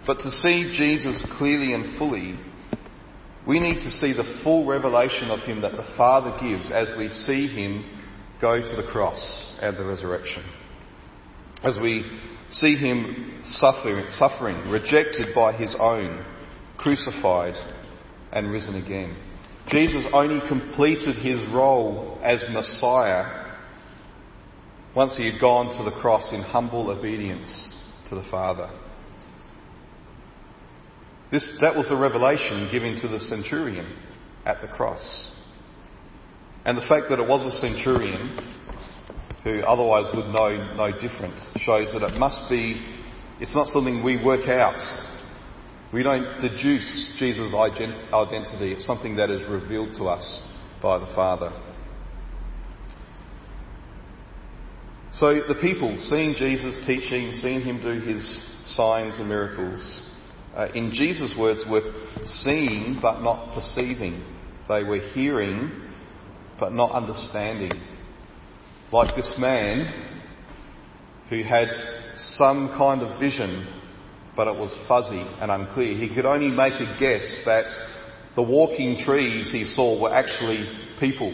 But 0.06 0.20
to 0.20 0.32
see 0.32 0.74
Jesus 0.78 1.24
clearly 1.38 1.74
and 1.74 1.98
fully, 1.98 2.40
we 3.46 3.60
need 3.60 3.82
to 3.82 3.90
see 3.90 4.14
the 4.14 4.40
full 4.44 4.66
revelation 4.66 5.30
of 5.30 5.42
him 5.42 5.62
that 5.62 5.74
the 5.74 5.88
Father 5.98 6.38
gives 6.40 6.72
as 6.72 6.88
we 6.98 7.10
see 7.10 7.48
him 7.48 7.84
go 8.40 8.60
to 8.60 8.82
the 8.82 8.88
cross 8.90 9.56
and 9.62 9.76
the 9.76 9.84
resurrection 9.84 10.44
as 11.64 11.78
we 11.82 12.06
see 12.50 12.76
him 12.76 13.42
suffering, 13.44 14.06
suffering, 14.18 14.70
rejected 14.70 15.34
by 15.34 15.54
his 15.54 15.76
own, 15.80 16.26
crucified 16.78 17.56
and 18.32 18.52
risen 18.52 18.76
again. 18.76 19.16
Jesus 19.70 20.06
only 20.14 20.48
completed 20.48 21.16
his 21.18 21.42
role 21.54 22.20
as 22.24 22.44
Messiah 22.52 23.47
once 24.96 25.16
he 25.18 25.32
had 25.32 25.40
gone 25.40 25.78
to 25.78 25.84
the 25.84 25.96
cross 26.00 26.32
in 26.34 26.42
humble 26.42 26.90
obedience 26.90 27.76
to 28.10 28.16
the 28.16 28.24
Father. 28.32 28.70
This, 31.32 31.54
that 31.62 31.76
was 31.76 31.90
the 31.90 31.96
revelation 31.96 32.70
given 32.72 33.00
to 33.02 33.08
the 33.08 33.20
centurion 33.20 33.98
at 34.46 34.62
the 34.62 34.68
cross. 34.68 35.30
And 36.66 36.78
the 36.78 36.86
fact 36.88 37.06
that 37.10 37.20
it 37.20 37.28
was 37.28 37.44
a 37.46 37.58
centurion 37.60 38.40
who 39.44 39.62
otherwise 39.62 40.08
would 40.14 40.28
know 40.28 40.76
no 40.76 40.92
different, 41.00 41.40
shows 41.58 41.94
that 41.94 42.04
it 42.04 42.18
must 42.18 42.50
be, 42.50 42.82
it's 43.40 43.54
not 43.54 43.68
something 43.68 44.04
we 44.04 44.24
work 44.24 44.48
out. 44.50 44.80
We 45.94 46.04
don't 46.04 46.42
deduce 46.42 47.16
Jesus' 47.18 47.54
identity, 47.54 48.74
it's 48.74 48.86
something 48.86 49.16
that 49.18 49.30
is 49.30 49.48
revealed 49.50 49.96
to 49.98 50.06
us 50.06 50.42
by 50.82 50.98
the 50.98 51.08
Father. 51.16 51.52
So 55.20 55.34
the 55.48 55.56
people, 55.56 55.98
seeing 56.10 56.36
Jesus 56.36 56.78
teaching, 56.86 57.32
seeing 57.42 57.62
him 57.62 57.82
do 57.82 58.00
his 58.00 58.24
signs 58.76 59.16
and 59.18 59.28
miracles, 59.28 60.02
uh, 60.56 60.68
in 60.76 60.92
Jesus' 60.92 61.34
words, 61.38 61.64
were 61.68 61.92
seeing 62.24 63.00
but 63.02 63.22
not 63.22 63.56
perceiving. 63.56 64.24
They 64.70 64.84
were 64.84 65.00
hearing 65.00 65.72
but 66.60 66.72
not 66.72 66.92
understanding 66.92 67.72
like 68.92 69.16
this 69.16 69.34
man 69.40 69.92
who 71.30 71.44
had 71.44 71.68
some 72.36 72.70
kind 72.78 73.02
of 73.02 73.20
vision, 73.20 73.74
but 74.36 74.48
it 74.48 74.56
was 74.56 74.76
fuzzy 74.88 75.26
and 75.42 75.50
unclear. 75.50 75.98
He 75.98 76.14
could 76.14 76.26
only 76.26 76.52
make 76.52 76.74
a 76.74 76.96
guess 77.00 77.42
that 77.46 77.66
the 78.36 78.44
walking 78.44 78.98
trees 79.04 79.52
he 79.52 79.66
saw 79.66 80.00
were 80.00 80.14
actually 80.14 80.68
people. 81.00 81.34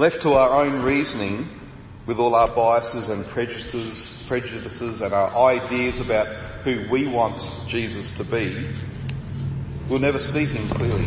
Left 0.00 0.22
to 0.22 0.30
our 0.30 0.64
own 0.64 0.82
reasoning, 0.82 1.60
with 2.08 2.16
all 2.16 2.34
our 2.34 2.56
biases 2.56 3.10
and 3.10 3.30
prejudices, 3.34 4.10
prejudices 4.28 5.02
and 5.02 5.12
our 5.12 5.28
ideas 5.52 6.00
about 6.00 6.64
who 6.64 6.86
we 6.90 7.06
want 7.06 7.38
Jesus 7.68 8.10
to 8.16 8.24
be, 8.24 8.74
we'll 9.90 10.00
never 10.00 10.18
see 10.18 10.46
him 10.46 10.70
clearly. 10.74 11.04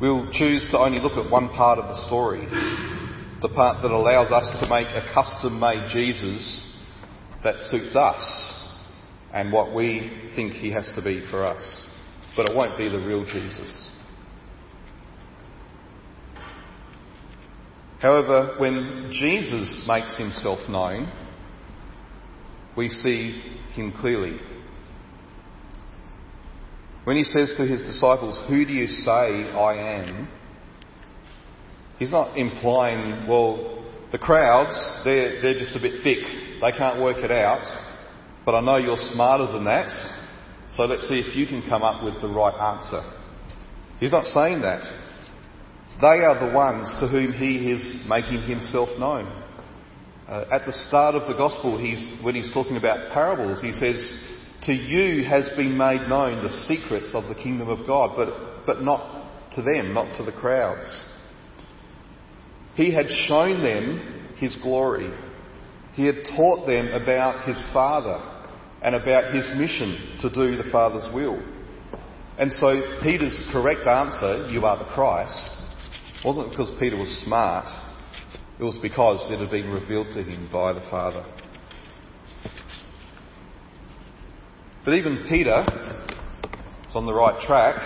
We'll 0.00 0.30
choose 0.30 0.68
to 0.70 0.78
only 0.78 1.00
look 1.00 1.14
at 1.14 1.28
one 1.28 1.48
part 1.48 1.80
of 1.80 1.88
the 1.88 2.06
story, 2.06 2.46
the 3.42 3.48
part 3.48 3.82
that 3.82 3.90
allows 3.90 4.30
us 4.30 4.60
to 4.60 4.68
make 4.68 4.86
a 4.86 5.12
custom 5.12 5.58
made 5.58 5.90
Jesus 5.90 6.64
that 7.42 7.56
suits 7.70 7.96
us 7.96 8.22
and 9.34 9.52
what 9.52 9.74
we 9.74 10.30
think 10.36 10.52
he 10.52 10.70
has 10.70 10.86
to 10.94 11.02
be 11.02 11.26
for 11.28 11.44
us. 11.44 11.86
but 12.36 12.48
it 12.48 12.56
won't 12.56 12.78
be 12.78 12.88
the 12.88 13.00
real 13.00 13.24
Jesus. 13.24 13.91
However, 18.02 18.56
when 18.58 19.10
Jesus 19.12 19.84
makes 19.86 20.18
himself 20.18 20.68
known, 20.68 21.10
we 22.76 22.88
see 22.88 23.40
him 23.74 23.92
clearly. 23.92 24.40
When 27.04 27.16
he 27.16 27.22
says 27.22 27.54
to 27.56 27.64
his 27.64 27.80
disciples, 27.80 28.40
Who 28.48 28.64
do 28.64 28.72
you 28.72 28.88
say 28.88 29.10
I 29.10 30.00
am? 30.00 30.28
He's 32.00 32.10
not 32.10 32.36
implying, 32.36 33.28
well, 33.28 33.84
the 34.10 34.18
crowds, 34.18 34.74
they're, 35.04 35.40
they're 35.40 35.58
just 35.58 35.76
a 35.76 35.80
bit 35.80 36.02
thick. 36.02 36.24
They 36.60 36.72
can't 36.72 37.00
work 37.00 37.18
it 37.18 37.30
out. 37.30 37.62
But 38.44 38.56
I 38.56 38.60
know 38.60 38.78
you're 38.78 38.96
smarter 39.12 39.46
than 39.52 39.64
that. 39.66 39.90
So 40.74 40.84
let's 40.84 41.08
see 41.08 41.18
if 41.18 41.36
you 41.36 41.46
can 41.46 41.62
come 41.68 41.82
up 41.82 42.02
with 42.02 42.20
the 42.20 42.28
right 42.28 42.74
answer. 42.74 43.02
He's 44.00 44.10
not 44.10 44.24
saying 44.24 44.62
that. 44.62 44.82
They 46.02 46.24
are 46.24 46.48
the 46.48 46.52
ones 46.52 46.92
to 46.98 47.06
whom 47.06 47.32
he 47.32 47.70
is 47.70 48.08
making 48.08 48.42
himself 48.42 48.88
known. 48.98 49.26
Uh, 50.28 50.46
at 50.50 50.66
the 50.66 50.72
start 50.72 51.14
of 51.14 51.28
the 51.28 51.34
gospel, 51.34 51.78
he's, 51.78 52.04
when 52.24 52.34
he's 52.34 52.52
talking 52.52 52.76
about 52.76 53.12
parables, 53.12 53.62
he 53.62 53.72
says, 53.72 54.20
To 54.64 54.72
you 54.72 55.24
has 55.24 55.48
been 55.56 55.78
made 55.78 56.08
known 56.08 56.42
the 56.42 56.64
secrets 56.66 57.10
of 57.14 57.28
the 57.28 57.40
kingdom 57.40 57.68
of 57.68 57.86
God, 57.86 58.16
but, 58.16 58.66
but 58.66 58.82
not 58.82 59.52
to 59.52 59.62
them, 59.62 59.94
not 59.94 60.16
to 60.16 60.24
the 60.24 60.32
crowds. 60.32 61.04
He 62.74 62.92
had 62.92 63.06
shown 63.28 63.62
them 63.62 64.34
his 64.38 64.56
glory. 64.56 65.08
He 65.92 66.06
had 66.06 66.24
taught 66.34 66.66
them 66.66 66.88
about 66.88 67.46
his 67.46 67.62
Father 67.72 68.18
and 68.82 68.96
about 68.96 69.32
his 69.32 69.48
mission 69.56 70.18
to 70.20 70.30
do 70.30 70.60
the 70.60 70.68
Father's 70.72 71.14
will. 71.14 71.40
And 72.38 72.52
so 72.52 72.98
Peter's 73.04 73.40
correct 73.52 73.86
answer, 73.86 74.48
you 74.50 74.64
are 74.64 74.78
the 74.78 74.90
Christ, 74.94 75.61
wasn't 76.24 76.50
because 76.50 76.70
Peter 76.78 76.96
was 76.96 77.22
smart, 77.24 77.66
it 78.58 78.62
was 78.62 78.78
because 78.80 79.28
it 79.30 79.40
had 79.40 79.50
been 79.50 79.70
revealed 79.70 80.08
to 80.14 80.22
him 80.22 80.48
by 80.52 80.72
the 80.72 80.82
Father. 80.90 81.24
But 84.84 84.94
even 84.94 85.24
Peter 85.28 85.64
was 86.86 86.94
on 86.94 87.06
the 87.06 87.14
right 87.14 87.40
track. 87.46 87.76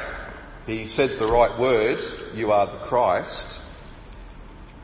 He 0.66 0.87
said 0.87 1.11
the 1.19 1.31
right 1.31 1.61
word, 1.61 1.99
you 2.35 2.50
are 2.50 2.66
the 2.66 2.87
Christ. 2.87 3.47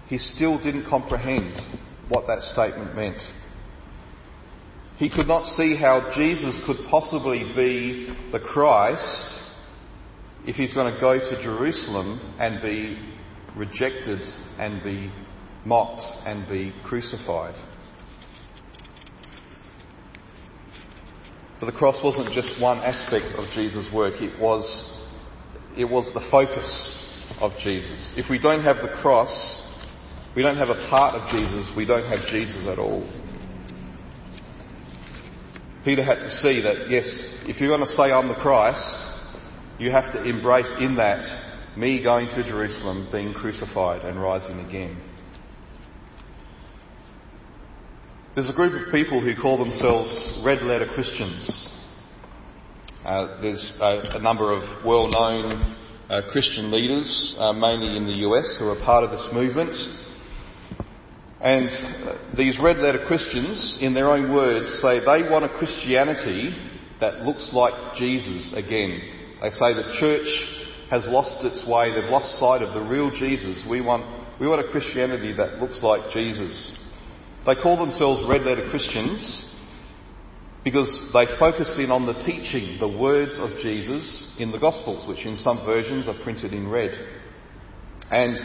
He 0.07 0.19
still 0.19 0.63
didn't 0.63 0.89
comprehend 0.89 1.59
what 2.09 2.27
that 2.27 2.43
statement 2.43 2.95
meant. 2.95 3.21
He 4.99 5.11
could 5.11 5.27
not 5.27 5.47
see 5.47 5.75
how 5.75 6.13
Jesus 6.15 6.61
could 6.67 6.77
possibly 6.91 7.51
be 7.57 8.15
the 8.31 8.39
Christ 8.39 9.35
if 10.47 10.57
he's 10.57 10.75
going 10.75 10.93
to 10.93 11.01
go 11.01 11.19
to 11.19 11.43
Jerusalem 11.43 12.37
and 12.39 12.63
be 12.63 12.99
rejected 13.57 14.21
and 14.59 14.83
be 14.83 15.13
mocked 15.65 16.03
and 16.27 16.49
be 16.49 16.73
crucified. 16.85 17.55
But 21.61 21.67
the 21.67 21.79
cross 21.79 22.01
wasn't 22.03 22.33
just 22.33 22.61
one 22.61 22.79
aspect 22.79 23.37
of 23.37 23.45
Jesus' 23.55 23.87
work, 23.95 24.15
it 24.21 24.39
was, 24.41 24.65
it 25.77 25.85
was 25.85 26.13
the 26.13 26.27
focus 26.31 26.99
of 27.41 27.53
Jesus. 27.63 28.15
If 28.17 28.29
we 28.29 28.39
don't 28.39 28.65
have 28.65 28.77
the 28.77 29.01
cross, 29.01 29.31
we 30.35 30.43
don't 30.43 30.57
have 30.57 30.71
a 30.71 30.89
part 30.91 31.15
of 31.15 31.31
Jesus, 31.31 31.71
we 31.77 31.85
don't 31.85 32.07
have 32.07 32.27
Jesus 32.27 32.67
at 32.67 32.79
all. 32.79 33.09
Peter 35.85 36.03
had 36.03 36.19
to 36.19 36.31
see 36.31 36.63
that, 36.63 36.91
yes, 36.91 37.09
if 37.47 37.61
you're 37.61 37.77
going 37.77 37.87
to 37.87 37.95
say 37.95 38.11
I'm 38.11 38.29
the 38.29 38.35
Christ, 38.35 38.97
you 39.79 39.91
have 39.91 40.13
to 40.13 40.25
embrace 40.25 40.73
in 40.81 40.97
that 40.97 41.52
me 41.77 42.03
going 42.03 42.29
to 42.29 42.43
Jerusalem, 42.43 43.09
being 43.11 43.33
crucified 43.33 44.03
and 44.05 44.21
rising 44.21 44.61
again. 44.61 45.01
There's 48.35 48.51
a 48.51 48.55
group 48.55 48.73
of 48.75 48.93
people 48.93 49.21
who 49.21 49.41
call 49.41 49.59
themselves 49.59 50.41
red 50.45 50.63
letter 50.63 50.87
Christians. 50.95 51.69
Uh, 53.05 53.41
there's 53.43 53.73
a, 53.81 54.17
a, 54.17 54.19
number 54.21 54.53
of 54.53 54.85
well 54.87 55.09
known 55.09 55.77
uh, 56.09 56.23
Christian 56.31 56.71
leaders, 56.71 57.37
uh, 57.39 57.53
mainly 57.53 57.97
in 57.97 58.07
the 58.07 58.27
US, 58.29 58.57
who 58.59 58.69
are 58.69 58.85
part 58.85 59.05
of 59.05 59.11
this 59.11 59.27
movement. 59.33 59.73
And 61.41 61.69
uh, 61.69 62.19
these 62.37 62.59
red 62.63 62.79
letter 62.79 63.05
Christians, 63.07 63.79
in 63.81 63.93
their 63.93 64.11
own 64.11 64.33
words, 64.33 64.81
say 64.81 65.01
they 65.01 65.29
want 65.29 65.45
a 65.45 65.49
Christianity 65.49 66.55
that 67.01 67.23
looks 67.23 67.51
like 67.53 67.97
Jesus 67.97 68.53
again. 68.57 69.01
They 69.43 69.51
say 69.51 69.75
the 69.75 69.97
church 69.99 70.62
has 70.93 71.07
lost 71.07 71.43
its 71.43 71.67
way, 71.67 71.89
they've 71.91 72.11
lost 72.11 72.39
sight 72.39 72.61
of 72.61 72.75
the 72.75 72.83
real 72.83 73.11
Jesus. 73.11 73.65
We 73.69 73.81
want, 73.81 74.05
we 74.39 74.47
want 74.47 74.61
a 74.61 74.71
Christianity 74.71 75.33
that 75.33 75.59
looks 75.59 75.83
like 75.83 76.13
Jesus. 76.13 76.53
They 77.47 77.55
call 77.55 77.79
themselves 77.79 78.21
red 78.29 78.43
letter 78.43 78.69
Christians 78.69 79.49
because 80.65 80.93
they 81.15 81.25
focus 81.39 81.73
in 81.79 81.91
on 81.91 82.05
the 82.05 82.13
teaching, 82.25 82.77
the 82.79 82.87
words 82.87 83.33
of 83.39 83.59
Jesus 83.63 84.37
in 84.39 84.53
the 84.53 84.59
Gospels, 84.59 85.09
which 85.09 85.25
in 85.25 85.37
some 85.37 85.65
versions 85.65 86.09
are 86.09 86.23
printed 86.23 86.53
in 86.53 86.69
red. 86.69 86.93
And 88.11 88.37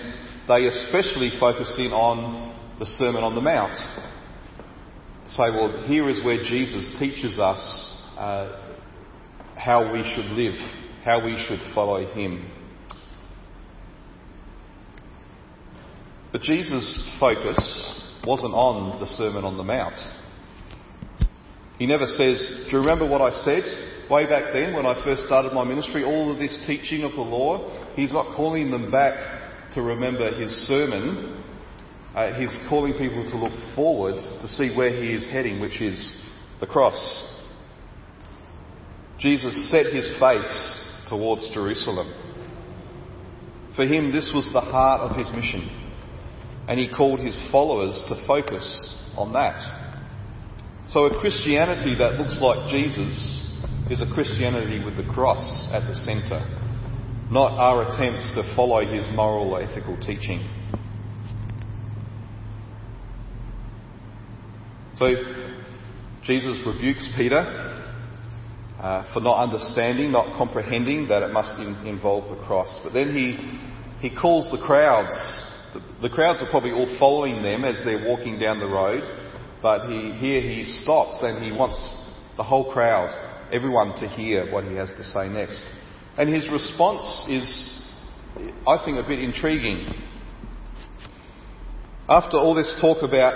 they 0.47 0.67
especially 0.67 1.33
focus 1.41 1.75
in 1.77 1.91
on 1.91 2.55
the 2.79 2.85
Sermon 2.85 3.25
on 3.25 3.35
the 3.35 3.41
Mount. 3.41 3.75
Say, 5.31 5.51
well, 5.51 5.83
here 5.85 6.07
is 6.07 6.23
where 6.23 6.41
Jesus 6.41 6.97
teaches 6.97 7.37
us 7.37 7.59
uh, 8.15 8.77
how 9.57 9.91
we 9.91 10.01
should 10.15 10.31
live, 10.31 10.55
how 11.07 11.23
we 11.23 11.41
should 11.47 11.61
follow 11.73 12.05
him. 12.05 12.51
But 16.33 16.41
Jesus' 16.41 17.17
focus 17.17 18.19
wasn't 18.27 18.53
on 18.53 18.99
the 18.99 19.05
Sermon 19.05 19.45
on 19.45 19.55
the 19.55 19.63
Mount. 19.63 19.97
He 21.79 21.85
never 21.85 22.05
says, 22.05 22.65
Do 22.65 22.71
you 22.71 22.79
remember 22.79 23.07
what 23.07 23.21
I 23.21 23.31
said 23.39 23.63
way 24.11 24.25
back 24.25 24.51
then 24.51 24.75
when 24.75 24.85
I 24.85 25.01
first 25.05 25.23
started 25.23 25.53
my 25.53 25.63
ministry? 25.63 26.03
All 26.03 26.29
of 26.29 26.39
this 26.39 26.61
teaching 26.67 27.03
of 27.03 27.13
the 27.13 27.21
law. 27.21 27.95
He's 27.95 28.11
not 28.11 28.35
calling 28.35 28.69
them 28.69 28.91
back 28.91 29.73
to 29.75 29.81
remember 29.81 30.37
his 30.37 30.51
sermon. 30.67 31.41
Uh, 32.15 32.33
he's 32.33 32.53
calling 32.67 32.91
people 32.93 33.23
to 33.31 33.37
look 33.37 33.53
forward 33.75 34.15
to 34.41 34.47
see 34.49 34.75
where 34.75 34.89
he 34.89 35.13
is 35.13 35.25
heading, 35.31 35.61
which 35.61 35.79
is 35.79 36.21
the 36.59 36.67
cross. 36.67 36.99
Jesus 39.19 39.71
set 39.71 39.85
his 39.85 40.11
face 40.19 40.76
towards 41.07 41.49
Jerusalem. 41.53 42.13
For 43.75 43.85
him, 43.85 44.11
this 44.11 44.31
was 44.33 44.49
the 44.53 44.61
heart 44.61 45.01
of 45.01 45.17
his 45.17 45.31
mission 45.31 45.87
and 46.67 46.79
he 46.79 46.89
called 46.89 47.19
his 47.19 47.37
followers 47.51 48.01
to 48.09 48.27
focus 48.27 48.95
on 49.15 49.33
that. 49.33 49.59
So 50.89 51.05
a 51.05 51.19
Christianity 51.19 51.95
that 51.95 52.13
looks 52.13 52.37
like 52.41 52.69
Jesus 52.69 53.45
is 53.89 54.01
a 54.01 54.13
Christianity 54.13 54.83
with 54.83 54.97
the 54.97 55.11
cross 55.13 55.69
at 55.71 55.87
the 55.87 55.95
centre, 55.95 56.43
not 57.31 57.57
our 57.57 57.87
attempts 57.87 58.33
to 58.35 58.53
follow 58.55 58.81
his 58.81 59.05
moral 59.15 59.53
or 59.53 59.61
ethical 59.61 59.97
teaching. 59.97 60.45
So 64.97 65.13
Jesus 66.23 66.59
rebukes 66.65 67.07
Peter 67.15 67.76
uh, 68.79 69.11
for 69.13 69.19
not 69.19 69.41
understanding, 69.41 70.11
not 70.11 70.37
comprehending 70.37 71.07
that 71.07 71.23
it 71.23 71.31
must 71.31 71.59
in, 71.59 71.75
involve 71.85 72.29
the 72.37 72.43
cross. 72.45 72.79
But 72.83 72.93
then 72.93 73.13
he, 73.13 74.07
he 74.07 74.15
calls 74.15 74.51
the 74.51 74.63
crowds 74.63 75.13
the, 75.73 76.07
the 76.07 76.13
crowds 76.13 76.41
are 76.41 76.49
probably 76.49 76.71
all 76.71 76.95
following 76.99 77.41
them 77.41 77.63
as 77.63 77.83
they're 77.83 78.07
walking 78.07 78.39
down 78.39 78.59
the 78.59 78.67
road, 78.67 79.03
but 79.61 79.89
he, 79.89 80.11
here 80.13 80.41
he 80.41 80.65
stops 80.83 81.19
and 81.21 81.43
he 81.43 81.51
wants 81.51 81.77
the 82.37 82.43
whole 82.43 82.71
crowd, 82.71 83.09
everyone 83.51 83.95
to 83.99 84.07
hear 84.07 84.51
what 84.51 84.63
he 84.63 84.75
has 84.75 84.89
to 84.89 85.03
say 85.03 85.27
next. 85.27 85.63
And 86.17 86.33
his 86.33 86.49
response 86.51 87.23
is, 87.27 87.83
I 88.65 88.83
think, 88.85 88.97
a 88.97 89.07
bit 89.07 89.19
intriguing. 89.19 89.87
After 92.09 92.37
all 92.37 92.55
this 92.55 92.73
talk 92.79 93.03
about 93.03 93.35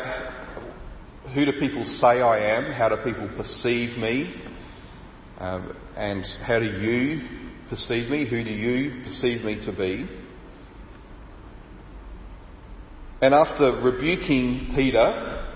who 1.33 1.45
do 1.45 1.51
people 1.59 1.85
say 1.85 2.21
I 2.21 2.57
am, 2.57 2.71
how 2.71 2.89
do 2.89 2.97
people 3.03 3.29
perceive 3.35 3.97
me, 3.97 4.33
um, 5.41 5.75
and 5.97 6.23
how 6.45 6.59
do 6.59 6.65
you 6.65 7.27
perceive 7.67 8.11
me, 8.11 8.29
who 8.29 8.43
do 8.43 8.51
you 8.51 9.03
perceive 9.03 9.43
me 9.43 9.55
to 9.65 9.75
be, 9.75 10.07
and 13.23 13.33
after 13.33 13.81
rebuking 13.81 14.71
Peter 14.75 15.47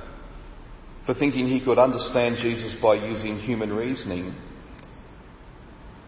for 1.05 1.13
thinking 1.13 1.47
he 1.47 1.63
could 1.63 1.77
understand 1.77 2.37
Jesus 2.37 2.75
by 2.81 2.95
using 2.95 3.37
human 3.37 3.71
reasoning, 3.71 4.35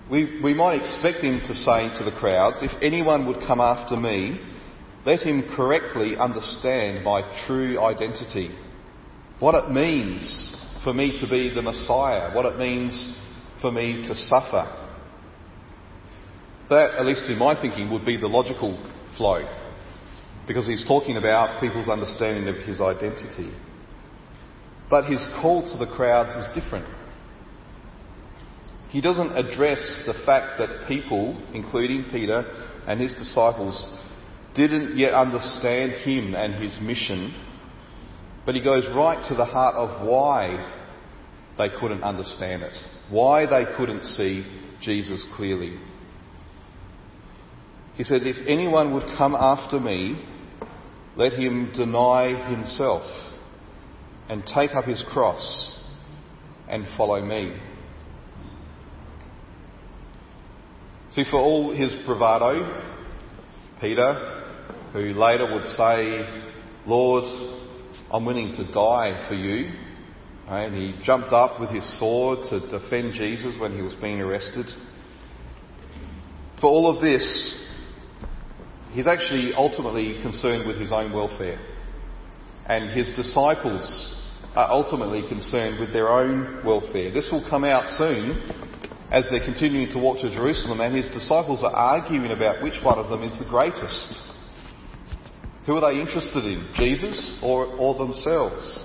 we, 0.09 0.41
we 0.43 0.55
might 0.55 0.81
expect 0.81 1.23
him 1.23 1.39
to 1.41 1.53
say 1.53 1.89
to 1.99 2.03
the 2.03 2.17
crowds, 2.19 2.57
if 2.61 2.71
anyone 2.81 3.27
would 3.27 3.45
come 3.45 3.61
after 3.61 3.95
me, 3.95 4.39
let 5.05 5.21
him 5.21 5.43
correctly 5.55 6.17
understand 6.17 7.03
my 7.03 7.21
true 7.45 7.79
identity. 7.79 8.57
What 9.39 9.53
it 9.53 9.69
means 9.69 10.55
for 10.83 10.93
me 10.93 11.19
to 11.19 11.29
be 11.29 11.53
the 11.53 11.61
Messiah, 11.61 12.33
what 12.33 12.45
it 12.45 12.57
means 12.57 13.15
for 13.61 13.71
me 13.71 14.03
to 14.07 14.15
suffer. 14.15 14.85
That, 16.69 16.95
at 16.99 17.05
least 17.05 17.29
in 17.29 17.37
my 17.37 17.59
thinking, 17.59 17.91
would 17.91 18.05
be 18.05 18.17
the 18.17 18.27
logical 18.27 18.77
flow, 19.15 19.47
because 20.47 20.67
he's 20.67 20.85
talking 20.87 21.17
about 21.17 21.61
people's 21.61 21.87
understanding 21.87 22.47
of 22.47 22.65
his 22.67 22.81
identity. 22.81 23.51
But 24.89 25.05
his 25.05 25.25
call 25.41 25.63
to 25.71 25.77
the 25.77 25.91
crowds 25.91 26.35
is 26.35 26.47
different. 26.53 26.87
He 28.89 29.01
doesn't 29.01 29.35
address 29.35 29.79
the 30.05 30.13
fact 30.25 30.59
that 30.59 30.87
people, 30.87 31.41
including 31.53 32.05
Peter 32.11 32.39
and 32.87 33.01
his 33.01 33.13
disciples, 33.13 33.85
didn't 34.55 34.97
yet 34.97 35.13
understand 35.13 35.91
him 36.03 36.33
and 36.35 36.55
his 36.55 36.77
mission, 36.81 37.33
but 38.45 38.55
he 38.55 38.63
goes 38.63 38.87
right 38.95 39.23
to 39.27 39.35
the 39.35 39.45
heart 39.45 39.75
of 39.75 40.07
why 40.07 40.73
they 41.57 41.69
couldn't 41.79 42.03
understand 42.03 42.63
it, 42.63 42.75
why 43.09 43.45
they 43.45 43.65
couldn't 43.77 44.03
see 44.03 44.45
Jesus 44.81 45.25
clearly. 45.35 45.77
He 47.95 48.03
said, 48.03 48.21
If 48.23 48.47
anyone 48.47 48.93
would 48.93 49.17
come 49.17 49.35
after 49.35 49.79
me, 49.79 50.23
let 51.15 51.33
him 51.33 51.71
deny 51.73 52.49
himself 52.49 53.03
and 54.29 54.43
take 54.45 54.75
up 54.75 54.85
his 54.85 55.03
cross 55.11 55.79
and 56.67 56.85
follow 56.95 57.23
me. 57.23 57.57
See, 61.11 61.23
for 61.31 61.39
all 61.39 61.73
his 61.75 61.95
bravado, 62.05 62.83
Peter, 63.81 64.43
who 64.93 65.13
later 65.13 65.51
would 65.51 65.63
say, 65.75 66.43
Lord, 66.85 67.23
I'm 68.11 68.25
willing 68.25 68.53
to 68.53 68.71
die 68.71 69.27
for 69.27 69.33
you. 69.33 69.71
And 70.47 70.73
he 70.73 70.95
jumped 71.03 71.33
up 71.33 71.59
with 71.59 71.69
his 71.69 71.99
sword 71.99 72.39
to 72.49 72.59
defend 72.69 73.13
Jesus 73.13 73.55
when 73.59 73.75
he 73.75 73.81
was 73.81 73.93
being 73.95 74.21
arrested. 74.21 74.65
For 76.61 76.67
all 76.67 76.93
of 76.93 77.01
this, 77.01 77.25
he's 78.91 79.07
actually 79.07 79.53
ultimately 79.53 80.21
concerned 80.21 80.67
with 80.67 80.79
his 80.79 80.91
own 80.91 81.11
welfare. 81.11 81.59
And 82.65 82.89
his 82.89 83.13
disciples 83.15 84.13
are 84.55 84.71
ultimately 84.71 85.27
concerned 85.27 85.79
with 85.79 85.91
their 85.93 86.09
own 86.09 86.65
welfare. 86.65 87.11
This 87.11 87.29
will 87.31 87.45
come 87.49 87.63
out 87.63 87.85
soon 87.97 88.67
as 89.11 89.27
they're 89.29 89.43
continuing 89.43 89.89
to 89.91 89.99
walk 89.99 90.19
to 90.19 90.29
Jerusalem, 90.33 90.81
and 90.81 90.95
his 90.95 91.09
disciples 91.09 91.63
are 91.63 91.71
arguing 91.71 92.31
about 92.31 92.61
which 92.61 92.81
one 92.83 92.97
of 92.97 93.09
them 93.09 93.23
is 93.23 93.37
the 93.37 93.45
greatest. 93.45 94.15
Who 95.65 95.75
are 95.75 95.91
they 95.91 95.99
interested 95.99 96.43
in, 96.45 96.69
Jesus 96.75 97.39
or, 97.43 97.65
or 97.65 97.95
themselves? 97.95 98.83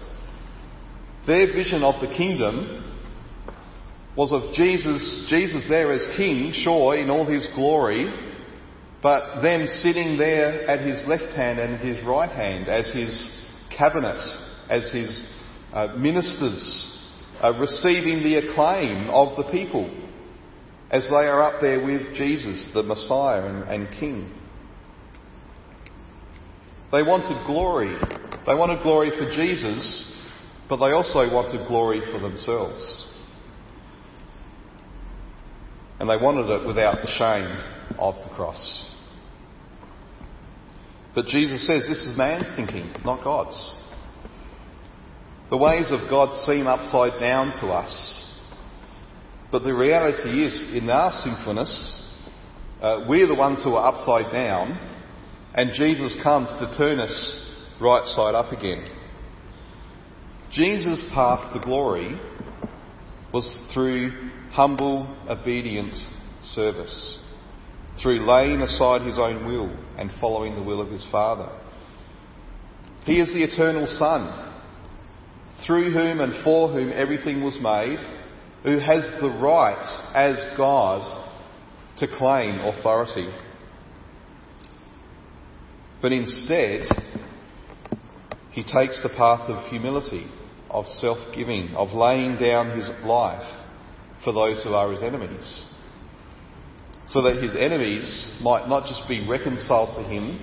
Their 1.27 1.53
vision 1.53 1.83
of 1.83 2.01
the 2.01 2.09
kingdom 2.09 2.83
was 4.17 4.33
of 4.33 4.55
Jesus, 4.55 5.27
Jesus 5.31 5.67
there 5.69 5.93
as 5.93 6.07
king, 6.17 6.53
sure, 6.53 6.97
in 6.97 7.11
all 7.11 7.25
his 7.25 7.47
glory, 7.55 8.13
but 9.03 9.41
them 9.41 9.67
sitting 9.67 10.19
there 10.19 10.69
at 10.69 10.81
his 10.81 11.03
left 11.07 11.35
hand 11.35 11.59
and 11.59 11.81
his 11.81 12.05
right 12.05 12.31
hand 12.31 12.69
as 12.69 12.91
his 12.93 13.31
cabinet, 13.77 14.21
as 14.69 14.91
his 14.93 15.27
uh, 15.73 15.89
ministers, 15.97 16.99
uh, 17.43 17.53
receiving 17.55 18.23
the 18.23 18.37
acclaim 18.37 19.09
of 19.11 19.37
the 19.37 19.51
people 19.51 19.91
as 20.91 21.09
they 21.09 21.27
are 21.27 21.43
up 21.43 21.61
there 21.63 21.83
with 21.83 22.15
Jesus, 22.15 22.69
the 22.75 22.83
Messiah 22.83 23.47
and, 23.47 23.63
and 23.65 23.99
King. 23.99 24.31
They 26.93 27.03
wanted 27.03 27.47
glory. 27.47 27.97
They 28.47 28.55
wanted 28.55 28.83
glory 28.83 29.11
for 29.19 29.25
Jesus, 29.31 30.12
but 30.73 30.79
they 30.79 30.95
also 30.95 31.31
wanted 31.31 31.69
glory 31.69 32.01
for 32.11 32.19
themselves. 32.19 33.07
And 36.01 36.09
they 36.09 36.17
wanted 36.17 36.49
it 36.49 36.67
without 36.67 37.03
the 37.03 37.09
shame 37.09 37.95
of 37.99 38.15
the 38.27 38.35
cross. 38.35 38.91
But 41.15 41.27
Jesus 41.27 41.67
says 41.67 41.83
this 41.87 42.03
is 42.07 42.17
man's 42.17 42.47
thinking, 42.57 42.91
not 43.05 43.23
God's. 43.23 43.75
The 45.51 45.59
ways 45.59 45.89
of 45.91 46.09
God 46.09 46.33
seem 46.47 46.67
upside 46.67 47.21
down 47.21 47.53
to 47.61 47.67
us. 47.67 48.35
But 49.51 49.65
the 49.65 49.75
reality 49.75 50.43
is, 50.47 50.73
in 50.73 50.89
our 50.89 51.13
sinfulness, 51.13 52.09
uh, 52.81 53.05
we're 53.07 53.27
the 53.27 53.35
ones 53.35 53.63
who 53.63 53.75
are 53.75 53.95
upside 53.95 54.33
down, 54.33 54.79
and 55.55 55.73
Jesus 55.75 56.19
comes 56.23 56.49
to 56.61 56.75
turn 56.79 56.99
us 56.99 57.57
right 57.79 58.07
side 58.07 58.35
up 58.35 58.53
again. 58.53 59.02
Jesus' 60.53 61.03
path 61.15 61.53
to 61.55 61.61
glory 61.61 62.21
was 63.33 63.55
through 63.73 64.31
humble, 64.51 65.17
obedient 65.29 65.95
service, 66.53 67.19
through 68.03 68.27
laying 68.27 68.61
aside 68.61 69.01
his 69.01 69.19
own 69.19 69.47
will 69.47 69.75
and 69.97 70.11
following 70.21 70.55
the 70.55 70.63
will 70.63 70.83
of 70.83 70.91
his 70.91 71.07
Father. 71.11 71.59
He 73.05 73.19
is 73.19 73.33
the 73.33 73.43
eternal 73.43 73.87
Son, 73.99 74.53
through 75.67 75.91
whom 75.91 76.21
and 76.21 76.45
for 76.45 76.69
whom 76.69 76.93
everything 76.93 77.43
was 77.43 77.59
made, 77.61 77.99
who 78.63 78.79
has 78.79 79.11
the 79.21 79.39
right 79.43 80.13
as 80.15 80.37
God 80.59 81.21
to 81.97 82.07
claim 82.07 82.61
authority. 82.61 83.29
But 86.03 86.13
instead, 86.13 86.83
he 88.51 88.63
takes 88.63 89.03
the 89.03 89.15
path 89.17 89.49
of 89.49 89.71
humility, 89.71 90.27
of 90.73 90.87
self 90.99 91.19
giving, 91.35 91.75
of 91.75 91.93
laying 91.93 92.37
down 92.39 92.77
his 92.77 92.89
life 93.05 93.47
for 94.25 94.33
those 94.33 94.63
who 94.63 94.71
are 94.71 94.91
his 94.91 95.03
enemies. 95.03 95.67
So 97.09 97.23
that 97.23 97.43
his 97.43 97.55
enemies 97.59 98.27
might 98.41 98.69
not 98.69 98.87
just 98.87 99.03
be 99.09 99.27
reconciled 99.29 99.97
to 99.97 100.03
him, 100.03 100.41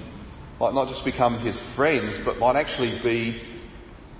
might 0.59 0.73
not 0.73 0.87
just 0.87 1.03
become 1.03 1.43
his 1.45 1.57
friends, 1.75 2.17
but 2.23 2.37
might 2.37 2.55
actually 2.55 2.99
be 3.03 3.41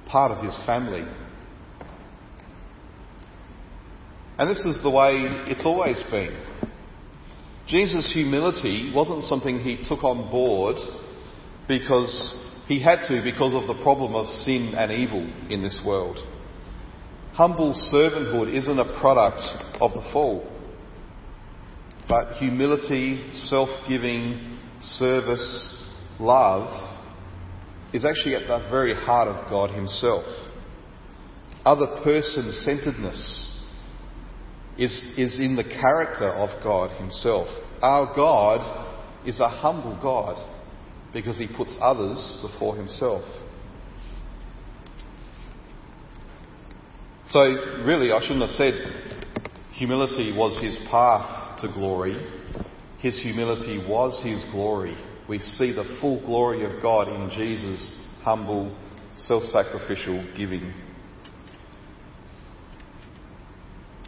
part 0.08 0.32
of 0.32 0.44
his 0.44 0.58
family. 0.66 1.06
And 4.40 4.50
this 4.50 4.66
is 4.66 4.82
the 4.82 4.90
way 4.90 5.28
it's 5.48 5.66
always 5.66 6.02
been. 6.10 6.46
Jesus' 7.68 8.12
humility 8.14 8.92
wasn't 8.96 9.26
something 9.26 9.60
he 9.60 9.84
took 9.88 10.04
on 10.04 10.32
board 10.32 10.78
because 11.68 12.49
he 12.70 12.80
had 12.80 13.00
to 13.08 13.20
because 13.24 13.56
of 13.56 13.68
the 13.68 13.82
problem 13.82 14.14
of 14.14 14.28
sin 14.44 14.76
and 14.78 14.92
evil 14.92 15.28
in 15.50 15.64
this 15.64 15.82
world. 15.84 16.20
Humble 17.34 17.74
servanthood 17.92 18.54
isn't 18.54 18.78
a 18.78 19.00
product 19.02 19.42
of 19.82 19.92
the 19.94 20.08
fall, 20.14 20.48
but 22.08 22.34
humility, 22.34 23.28
self-giving, 23.34 24.60
service, 24.82 25.84
love 26.20 26.70
is 27.92 28.06
actually 28.06 28.36
at 28.36 28.46
the 28.48 28.70
very 28.70 28.94
heart 28.94 29.30
of 29.30 29.50
God 29.50 29.72
Himself. 29.72 30.24
Other 31.66 31.88
person 32.04 32.52
centeredness 32.52 33.64
is, 34.78 34.92
is 35.18 35.40
in 35.40 35.56
the 35.56 35.64
character 35.64 36.30
of 36.30 36.50
God 36.64 36.92
Himself. 37.02 37.48
Our 37.82 38.16
God 38.16 39.28
is 39.28 39.40
a 39.40 39.50
humble 39.50 39.98
God 40.00 40.38
because 41.14 41.38
He 41.38 41.48
puts 41.48 41.76
others 41.82 42.38
before 42.42 42.76
Himself. 42.76 43.24
So, 47.32 47.40
really, 47.86 48.12
I 48.12 48.20
shouldn't 48.22 48.42
have 48.42 48.52
said 48.52 48.74
humility 49.74 50.34
was 50.36 50.58
His 50.62 50.78
path 50.90 51.60
to 51.62 51.68
glory. 51.68 52.18
His 53.00 53.22
humility 53.22 53.84
was 53.88 54.20
His 54.24 54.44
glory 54.52 54.98
we 55.30 55.38
see 55.38 55.72
the 55.72 55.98
full 56.02 56.20
glory 56.26 56.66
of 56.66 56.82
God 56.82 57.08
in 57.08 57.30
Jesus' 57.30 57.96
humble, 58.24 58.76
self 59.16 59.44
sacrificial 59.46 60.28
giving. 60.36 60.74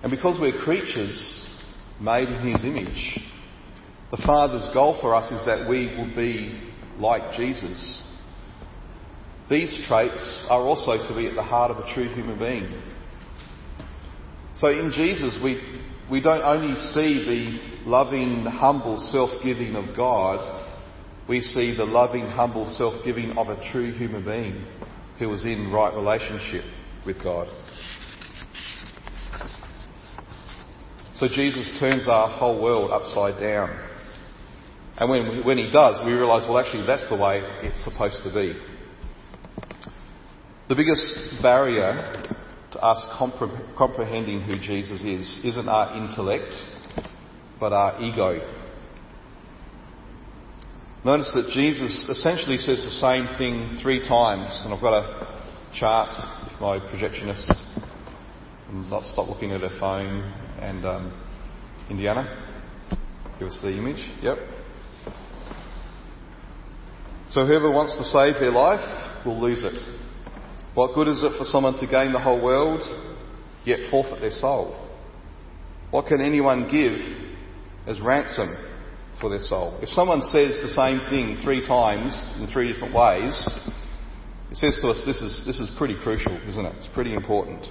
And 0.01 0.09
because 0.09 0.39
we're 0.41 0.63
creatures 0.63 1.47
made 2.01 2.27
in 2.27 2.51
His 2.51 2.65
image, 2.65 3.19
the 4.09 4.17
Father's 4.25 4.67
goal 4.73 4.97
for 4.99 5.13
us 5.13 5.31
is 5.31 5.45
that 5.45 5.69
we 5.69 5.95
will 5.95 6.13
be 6.15 6.70
like 7.01 7.35
Jesus. 7.35 8.01
These 9.49 9.85
traits 9.87 10.45
are 10.49 10.61
also 10.61 10.91
to 10.95 11.15
be 11.15 11.27
at 11.27 11.35
the 11.35 11.43
heart 11.43 11.71
of 11.71 11.77
a 11.77 11.93
true 11.93 12.13
human 12.13 12.39
being. 12.39 12.81
So 14.55 14.67
in 14.67 14.91
Jesus, 14.95 15.37
we, 15.43 15.59
we 16.09 16.21
don't 16.21 16.43
only 16.43 16.79
see 16.93 17.25
the 17.83 17.89
loving, 17.89 18.45
humble 18.45 18.97
self 19.11 19.31
giving 19.43 19.75
of 19.75 19.95
God, 19.95 20.67
we 21.27 21.41
see 21.41 21.75
the 21.75 21.85
loving, 21.85 22.27
humble 22.27 22.71
self 22.77 23.03
giving 23.03 23.31
of 23.31 23.49
a 23.49 23.71
true 23.71 23.91
human 23.91 24.23
being 24.23 24.65
who 25.19 25.29
was 25.29 25.43
in 25.43 25.71
right 25.71 25.93
relationship 25.93 26.63
with 27.05 27.21
God. 27.23 27.47
So 31.17 31.27
Jesus 31.27 31.77
turns 31.79 32.07
our 32.07 32.29
whole 32.29 32.61
world 32.61 32.91
upside 32.91 33.39
down. 33.39 33.90
And 35.01 35.09
when, 35.09 35.43
when 35.43 35.57
he 35.57 35.71
does, 35.71 35.99
we 36.05 36.13
realise, 36.13 36.43
well, 36.47 36.59
actually, 36.59 36.85
that's 36.85 37.09
the 37.09 37.17
way 37.17 37.41
it's 37.63 37.83
supposed 37.83 38.21
to 38.23 38.31
be. 38.31 38.53
The 40.69 40.75
biggest 40.75 41.41
barrier 41.41 42.37
to 42.73 42.79
us 42.79 43.03
compre- 43.19 43.75
comprehending 43.75 44.41
who 44.41 44.59
Jesus 44.59 45.01
is 45.01 45.41
isn't 45.43 45.67
our 45.67 45.97
intellect, 45.97 46.53
but 47.59 47.73
our 47.73 47.99
ego. 47.99 48.47
Notice 51.03 51.31
that 51.33 51.49
Jesus 51.49 52.07
essentially 52.07 52.57
says 52.57 52.85
the 52.85 52.91
same 52.91 53.27
thing 53.39 53.79
three 53.81 54.07
times, 54.07 54.61
and 54.63 54.71
I've 54.71 54.81
got 54.81 55.01
a 55.03 55.73
chart 55.73 56.09
if 56.45 56.61
my 56.61 56.77
projectionist 56.77 57.49
not 58.71 59.05
stop 59.05 59.27
looking 59.27 59.51
at 59.51 59.61
her 59.61 59.77
phone 59.79 60.31
and 60.59 60.85
um, 60.85 61.25
Indiana. 61.89 62.37
Give 63.39 63.47
us 63.47 63.57
the 63.63 63.75
image. 63.75 64.07
Yep. 64.21 64.60
So 67.31 67.45
whoever 67.45 67.71
wants 67.71 67.97
to 67.97 68.03
save 68.03 68.39
their 68.39 68.51
life 68.51 69.25
will 69.25 69.39
lose 69.39 69.63
it. 69.63 69.77
What 70.73 70.93
good 70.95 71.07
is 71.07 71.23
it 71.23 71.37
for 71.37 71.45
someone 71.45 71.79
to 71.79 71.87
gain 71.87 72.13
the 72.13 72.19
whole 72.19 72.41
world 72.41 72.81
yet 73.65 73.79
forfeit 73.89 74.21
their 74.21 74.31
soul? 74.31 74.89
What 75.91 76.07
can 76.07 76.21
anyone 76.21 76.69
give 76.69 76.99
as 77.87 77.99
ransom 77.99 78.55
for 79.19 79.29
their 79.29 79.39
soul. 79.39 79.77
If 79.81 79.89
someone 79.89 80.21
says 80.23 80.59
the 80.61 80.69
same 80.69 80.99
thing 81.09 81.39
three 81.43 81.65
times 81.65 82.19
in 82.39 82.47
three 82.47 82.73
different 82.73 82.93
ways, 82.93 83.47
it 84.49 84.57
says 84.57 84.77
to 84.81 84.89
us 84.89 85.01
this 85.05 85.21
is, 85.21 85.43
this 85.45 85.59
is 85.59 85.69
pretty 85.77 85.95
crucial, 86.01 86.35
isn't 86.49 86.65
it? 86.65 86.75
It's 86.77 86.89
pretty 86.93 87.13
important. 87.13 87.67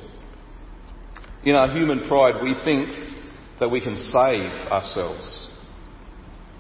In 1.44 1.57
our 1.57 1.68
human 1.75 2.07
pride, 2.09 2.42
we 2.42 2.55
think 2.64 2.88
that 3.59 3.70
we 3.70 3.81
can 3.81 3.96
save 3.96 4.51
ourselves. 4.70 5.49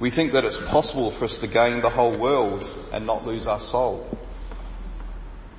We 0.00 0.10
think 0.10 0.32
that 0.32 0.44
it's 0.44 0.56
possible 0.70 1.14
for 1.18 1.26
us 1.26 1.38
to 1.42 1.46
gain 1.46 1.82
the 1.82 1.90
whole 1.90 2.18
world 2.18 2.62
and 2.90 3.06
not 3.06 3.26
lose 3.26 3.46
our 3.46 3.60
soul. 3.60 4.08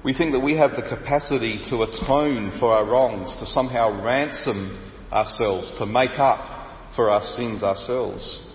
We 0.04 0.16
think 0.16 0.32
that 0.32 0.40
we 0.40 0.58
have 0.58 0.72
the 0.72 0.82
capacity 0.82 1.62
to 1.70 1.84
atone 1.84 2.58
for 2.60 2.74
our 2.74 2.86
wrongs, 2.86 3.36
to 3.40 3.46
somehow 3.46 4.04
ransom 4.04 4.94
ourselves, 5.12 5.72
to 5.78 5.86
make 5.86 6.18
up 6.18 6.96
for 6.96 7.12
our 7.12 7.24
sins 7.24 7.62
ourselves. 7.62 8.48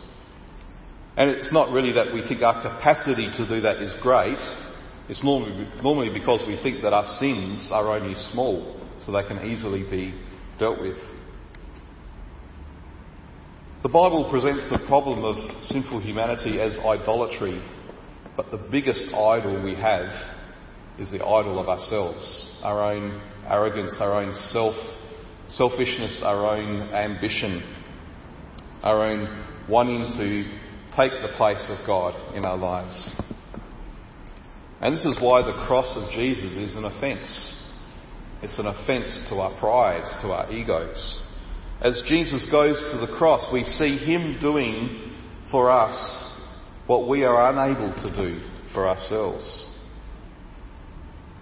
And 1.17 1.31
it's 1.31 1.53
not 1.53 1.71
really 1.71 1.93
that 1.93 2.13
we 2.13 2.27
think 2.27 2.43
our 2.43 2.61
capacity 2.61 3.31
to 3.37 3.49
do 3.49 3.61
that 3.61 3.81
is 3.81 3.95
great. 4.03 4.41
It's 5.09 5.23
normally, 5.23 5.69
normally 5.83 6.11
because 6.11 6.43
we 6.49 6.61
think 6.61 6.83
that 6.83 6.93
our 6.93 7.17
sins 7.19 7.69
are 7.71 7.97
only 7.97 8.17
small, 8.33 8.81
so 9.05 9.13
they 9.13 9.23
can 9.23 9.47
easily 9.47 9.89
be 9.89 10.21
dealt 10.59 10.81
with. 10.81 10.99
The 13.83 13.91
Bible 13.91 14.29
presents 14.31 14.67
the 14.71 14.85
problem 14.87 15.23
of 15.23 15.37
sinful 15.67 16.01
humanity 16.01 16.59
as 16.61 16.79
idolatry, 16.79 17.63
but 18.35 18.51
the 18.51 18.57
biggest 18.57 19.03
idol 19.15 19.63
we 19.63 19.75
have 19.75 20.07
is 20.99 21.11
the 21.11 21.23
idol 21.23 21.59
of 21.59 21.69
ourselves, 21.69 22.59
our 22.63 22.93
own 22.93 23.21
arrogance, 23.47 23.99
our 24.01 24.23
own 24.23 24.33
self, 24.51 24.75
selfishness, 25.49 26.23
our 26.25 26.57
own 26.57 26.89
ambition, 26.89 27.63
our 28.83 29.07
own 29.07 29.45
wanting 29.69 30.09
to 30.17 30.45
take 30.97 31.13
the 31.21 31.37
place 31.37 31.65
of 31.69 31.87
God 31.87 32.35
in 32.35 32.47
our 32.47 32.57
lives. 32.57 33.11
And 34.81 34.97
this 34.97 35.05
is 35.05 35.19
why 35.21 35.43
the 35.43 35.67
cross 35.67 35.93
of 35.97 36.11
Jesus 36.13 36.53
is 36.55 36.77
an 36.77 36.87
offence. 36.87 37.55
It's 38.43 38.59
an 38.59 38.67
offence 38.67 39.29
to 39.29 39.37
our 39.37 39.57
pride, 39.61 40.03
to 40.23 40.33
our 40.33 40.51
egos. 40.51 41.21
As 41.81 42.03
Jesus 42.07 42.47
goes 42.51 42.79
to 42.93 42.99
the 42.99 43.13
cross, 43.19 43.53
we 43.53 43.65
see 43.65 43.99
Him 43.99 44.39
doing 44.41 45.13
for 45.51 45.71
us 45.71 46.35
what 46.87 47.09
we 47.09 47.25
are 47.25 47.51
unable 47.51 47.93
to 48.03 48.17
do 48.17 48.41
for 48.73 48.87
ourselves. 48.89 49.67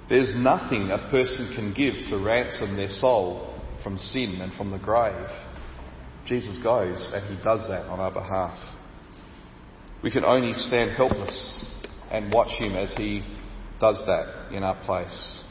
There's 0.09 0.35
nothing 0.37 0.91
a 0.91 1.09
person 1.11 1.55
can 1.55 1.73
give 1.73 1.95
to 2.09 2.23
ransom 2.23 2.77
their 2.77 2.91
soul 2.91 3.61
from 3.83 3.99
sin 3.99 4.41
and 4.41 4.53
from 4.55 4.71
the 4.71 4.79
grave. 4.79 5.29
Jesus 6.27 6.59
goes 6.63 7.11
and 7.15 7.25
He 7.37 7.43
does 7.43 7.61
that 7.69 7.87
on 7.87 8.01
our 8.01 8.13
behalf. 8.13 8.59
We 10.05 10.11
can 10.11 10.25
only 10.25 10.53
stand 10.53 10.91
helpless 10.91 11.65
and 12.11 12.31
watch 12.31 12.51
him 12.61 12.75
as 12.75 12.95
he 12.95 13.25
does 13.81 13.99
that 14.07 14.53
in 14.55 14.63
our 14.63 14.77
place. 14.85 15.43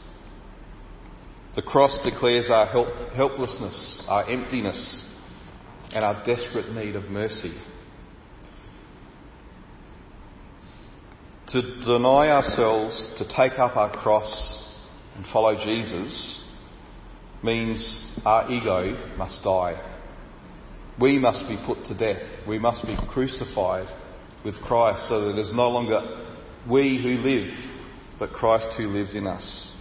The 1.56 1.62
cross 1.62 2.00
declares 2.04 2.50
our 2.50 2.66
help, 2.66 2.88
helplessness, 3.14 4.02
our 4.08 4.28
emptiness, 4.28 5.02
and 5.92 6.04
our 6.04 6.24
desperate 6.24 6.72
need 6.72 6.96
of 6.96 7.04
mercy. 7.04 7.54
To 11.48 11.62
deny 11.84 12.30
ourselves, 12.30 13.12
to 13.18 13.28
take 13.28 13.58
up 13.60 13.76
our 13.76 13.96
cross 13.96 14.64
and 15.14 15.24
follow 15.32 15.54
Jesus 15.54 16.42
means 17.44 18.04
our 18.24 18.50
ego 18.50 19.14
must 19.16 19.44
die. 19.44 19.80
We 21.00 21.18
must 21.18 21.46
be 21.46 21.56
put 21.64 21.84
to 21.84 21.96
death. 21.96 22.22
We 22.48 22.58
must 22.58 22.84
be 22.84 22.96
crucified 23.10 23.86
with 24.44 24.60
Christ 24.62 25.08
so 25.08 25.20
that 25.20 25.38
it 25.38 25.38
is 25.38 25.52
no 25.54 25.68
longer 25.70 26.00
we 26.68 27.00
who 27.00 27.22
live, 27.22 27.52
but 28.18 28.32
Christ 28.32 28.76
who 28.76 28.88
lives 28.88 29.14
in 29.14 29.28
us. 29.28 29.73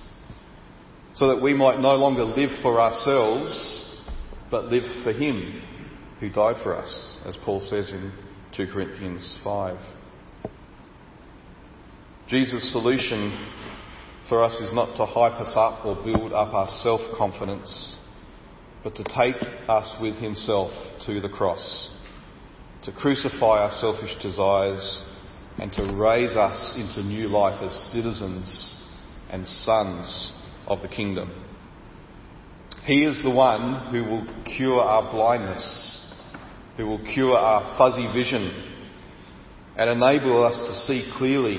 So 1.15 1.27
that 1.27 1.41
we 1.41 1.53
might 1.53 1.79
no 1.79 1.95
longer 1.95 2.23
live 2.23 2.49
for 2.61 2.81
ourselves, 2.81 4.01
but 4.49 4.65
live 4.65 4.83
for 5.03 5.13
Him 5.13 5.61
who 6.19 6.29
died 6.29 6.55
for 6.63 6.75
us, 6.75 7.17
as 7.25 7.37
Paul 7.43 7.61
says 7.61 7.91
in 7.91 8.11
2 8.55 8.67
Corinthians 8.71 9.37
5. 9.43 9.77
Jesus' 12.27 12.71
solution 12.71 13.49
for 14.29 14.43
us 14.43 14.55
is 14.61 14.73
not 14.73 14.95
to 14.97 15.05
hype 15.05 15.39
us 15.39 15.53
up 15.55 15.85
or 15.85 15.95
build 16.03 16.33
up 16.33 16.53
our 16.53 16.69
self 16.81 17.01
confidence, 17.17 17.95
but 18.83 18.95
to 18.95 19.03
take 19.03 19.35
us 19.67 19.95
with 20.01 20.15
Himself 20.15 20.71
to 21.05 21.19
the 21.19 21.29
cross 21.29 21.93
to 22.83 22.91
crucify 22.91 23.63
our 23.63 23.71
selfish 23.79 24.11
desires 24.21 25.03
and 25.57 25.71
to 25.71 25.93
raise 25.93 26.35
us 26.35 26.75
into 26.75 27.01
new 27.01 27.29
life 27.29 27.61
as 27.61 27.91
citizens 27.91 28.75
and 29.29 29.47
sons 29.47 30.33
of 30.73 30.81
the 30.81 30.87
kingdom. 30.87 31.31
He 32.85 33.05
is 33.05 33.21
the 33.23 33.31
one 33.31 33.91
who 33.91 34.03
will 34.03 34.43
cure 34.57 34.79
our 34.79 35.11
blindness, 35.11 36.13
who 36.77 36.85
will 36.87 37.03
cure 37.13 37.37
our 37.37 37.77
fuzzy 37.77 38.07
vision 38.13 38.71
and 39.77 39.89
enable 39.89 40.43
us 40.43 40.55
to 40.55 40.85
see 40.85 41.11
clearly, 41.17 41.57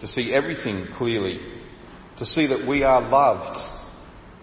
to 0.00 0.08
see 0.08 0.32
everything 0.34 0.86
clearly, 0.96 1.38
to 2.18 2.24
see 2.24 2.46
that 2.46 2.66
we 2.66 2.82
are 2.82 3.00
loved 3.08 3.58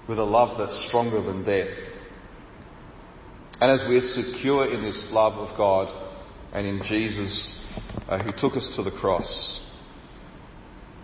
with 0.07 0.19
a 0.19 0.23
love 0.23 0.57
that's 0.57 0.87
stronger 0.87 1.21
than 1.21 1.43
death. 1.43 1.75
And 3.59 3.71
as 3.71 3.85
we're 3.87 4.01
secure 4.01 4.71
in 4.71 4.81
this 4.81 5.07
love 5.11 5.33
of 5.33 5.55
God, 5.57 6.09
and 6.53 6.67
in 6.67 6.81
Jesus 6.83 7.65
uh, 8.09 8.21
who 8.21 8.31
took 8.37 8.57
us 8.57 8.71
to 8.75 8.83
the 8.83 8.91
cross, 8.91 9.61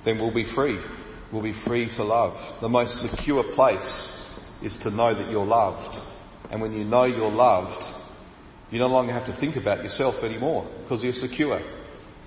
then 0.05 0.17
we'll 0.17 0.33
be 0.33 0.51
free. 0.53 0.77
We'll 1.31 1.43
be 1.43 1.55
free 1.65 1.89
to 1.97 2.03
love. 2.03 2.61
The 2.61 2.69
most 2.69 3.01
secure 3.01 3.43
place 3.55 4.09
is 4.61 4.75
to 4.83 4.89
know 4.89 5.13
that 5.13 5.29
you're 5.29 5.45
loved. 5.45 5.97
And 6.51 6.61
when 6.61 6.73
you 6.73 6.83
know 6.83 7.03
you're 7.03 7.31
loved, 7.31 7.83
you 8.71 8.79
no 8.79 8.87
longer 8.87 9.13
have 9.13 9.25
to 9.25 9.37
think 9.39 9.55
about 9.55 9.83
yourself 9.83 10.23
anymore 10.23 10.69
because 10.83 11.03
you're 11.03 11.13
secure. 11.13 11.59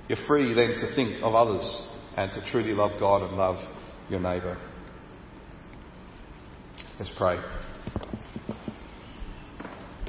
You're 0.08 0.26
free 0.26 0.52
then 0.54 0.70
to 0.80 0.94
think 0.94 1.22
of 1.22 1.34
others 1.34 1.88
and 2.16 2.30
to 2.32 2.50
truly 2.50 2.72
love 2.72 2.98
God 2.98 3.22
and 3.22 3.36
love 3.36 3.56
your 4.08 4.20
neighbour. 4.20 4.58
Let's 6.98 7.12
pray. 7.16 7.38